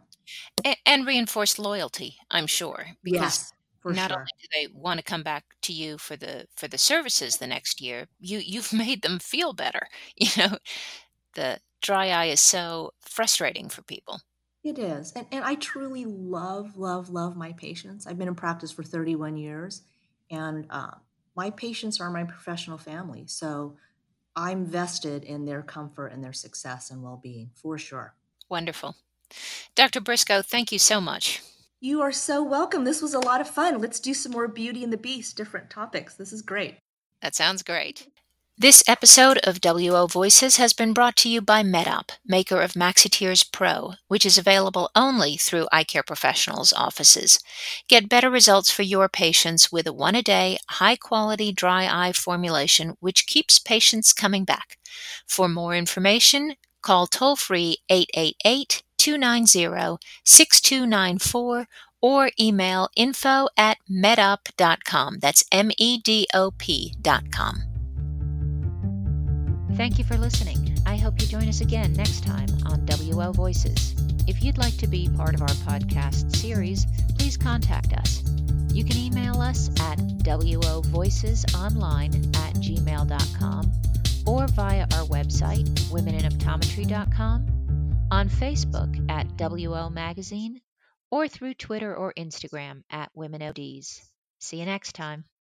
and, 0.63 0.77
and, 0.85 1.07
reinforce 1.07 1.57
loyalty 1.57 2.17
i'm 2.29 2.47
sure 2.47 2.87
because 3.03 3.21
yes, 3.21 3.53
not 3.93 4.09
sure. 4.09 4.19
only 4.19 4.31
do 4.41 4.47
they 4.53 4.67
want 4.73 4.99
to 4.99 5.03
come 5.03 5.23
back 5.23 5.45
to 5.61 5.73
you 5.73 5.97
for 5.97 6.15
the 6.15 6.45
for 6.55 6.67
the 6.67 6.77
services 6.77 7.37
the 7.37 7.47
next 7.47 7.81
year 7.81 8.07
you 8.19 8.39
you've 8.39 8.73
made 8.85 9.01
them 9.01 9.19
feel 9.19 9.53
better 9.53 9.87
you 10.15 10.29
know 10.37 10.57
the 11.35 11.59
dry 11.81 12.09
eye 12.09 12.25
is 12.25 12.41
so 12.41 12.91
frustrating 13.01 13.69
for 13.69 13.81
people 13.83 14.19
it 14.63 14.79
is 14.79 15.11
and, 15.13 15.25
and 15.31 15.43
i 15.43 15.55
truly 15.55 16.05
love 16.05 16.77
love 16.77 17.09
love 17.09 17.37
my 17.37 17.53
patients 17.53 18.07
i've 18.07 18.17
been 18.17 18.27
in 18.27 18.35
practice 18.35 18.71
for 18.71 18.83
31 18.83 19.37
years 19.37 19.83
and 20.29 20.65
uh, 20.69 20.91
my 21.35 21.49
patients 21.51 22.01
are 22.01 22.09
my 22.09 22.23
professional 22.23 22.77
family 22.77 23.25
so 23.27 23.77
I'm 24.37 24.67
vested 24.67 25.23
in 25.23 25.45
their 25.45 25.63
comfort 25.63 26.09
and 26.09 26.23
their 26.23 26.31
success 26.31 26.91
and 26.91 27.01
well 27.01 27.19
being 27.21 27.49
for 27.55 27.79
sure. 27.79 28.13
Wonderful. 28.49 28.95
Dr. 29.75 29.99
Brisco, 29.99 30.45
thank 30.45 30.71
you 30.71 30.77
so 30.77 31.01
much. 31.01 31.41
You 31.79 32.01
are 32.01 32.11
so 32.11 32.41
welcome. 32.41 32.85
This 32.85 33.03
was 33.03 33.13
a 33.13 33.19
lot 33.19 33.39
of 33.39 33.47
fun. 33.47 33.77
Let's 33.79 33.99
do 33.99 34.15
some 34.15 34.31
more 34.31 34.47
Beauty 34.47 34.83
and 34.83 34.91
the 34.91 34.97
Beast, 34.97 35.37
different 35.37 35.69
topics. 35.69 36.15
This 36.15 36.33
is 36.33 36.41
great. 36.41 36.77
That 37.21 37.35
sounds 37.35 37.61
great. 37.61 38.07
This 38.57 38.83
episode 38.87 39.37
of 39.43 39.61
WO 39.63 40.07
Voices 40.07 40.57
has 40.57 40.73
been 40.73 40.91
brought 40.91 41.15
to 41.17 41.29
you 41.29 41.39
by 41.39 41.61
MedOp, 41.61 42.09
maker 42.25 42.61
of 42.61 42.73
MaxiTears 42.73 43.51
Pro, 43.51 43.93
which 44.07 44.25
is 44.25 44.39
available 44.39 44.89
only 44.95 45.37
through 45.37 45.67
eye 45.71 45.83
care 45.83 46.01
professionals' 46.01 46.73
offices. 46.73 47.39
Get 47.87 48.09
better 48.09 48.31
results 48.31 48.71
for 48.71 48.81
your 48.81 49.07
patients 49.07 49.71
with 49.71 49.85
a 49.85 49.93
one 49.93 50.15
a 50.15 50.23
day, 50.23 50.57
high 50.69 50.95
quality 50.95 51.51
dry 51.51 51.87
eye 51.87 52.11
formulation 52.11 52.97
which 53.01 53.27
keeps 53.27 53.59
patients 53.59 54.13
coming 54.13 54.45
back. 54.45 54.79
For 55.27 55.47
more 55.47 55.75
information, 55.75 56.55
call 56.81 57.05
toll 57.05 57.35
free 57.35 57.77
888 57.87 58.81
290 59.07 59.97
6294 60.25 61.67
or 62.01 62.31
email 62.39 62.89
info 62.95 63.47
at 63.57 63.77
medop.com. 63.89 65.17
That's 65.19 65.43
M 65.51 65.71
E 65.77 65.99
D 65.99 66.27
O 66.33 66.51
P.com. 66.57 67.63
Thank 69.75 69.97
you 69.97 70.03
for 70.03 70.17
listening. 70.17 70.77
I 70.85 70.97
hope 70.97 71.21
you 71.21 71.27
join 71.27 71.47
us 71.47 71.61
again 71.61 71.93
next 71.93 72.23
time 72.23 72.49
on 72.65 72.85
WO 72.85 73.31
Voices. 73.31 73.95
If 74.27 74.43
you'd 74.43 74.57
like 74.57 74.75
to 74.77 74.87
be 74.87 75.09
part 75.15 75.35
of 75.35 75.41
our 75.41 75.47
podcast 75.47 76.35
series, 76.35 76.85
please 77.17 77.37
contact 77.37 77.93
us. 77.93 78.23
You 78.73 78.83
can 78.83 78.97
email 78.97 79.39
us 79.41 79.69
at 79.79 79.99
wovoicesonline 79.99 82.35
at 82.35 82.55
gmail.com 82.55 83.71
or 84.25 84.47
via 84.47 84.81
our 84.81 85.05
website, 85.07 85.69
womeninoptometry.com, 85.89 87.66
on 88.09 88.29
Facebook 88.29 89.09
at 89.09 89.27
WO 89.37 89.89
Magazine, 89.89 90.61
or 91.11 91.27
through 91.27 91.53
Twitter 91.53 91.95
or 91.95 92.13
Instagram 92.17 92.83
at 92.89 93.13
WomenODs. 93.15 94.01
See 94.39 94.59
you 94.59 94.65
next 94.65 94.93
time. 94.93 95.25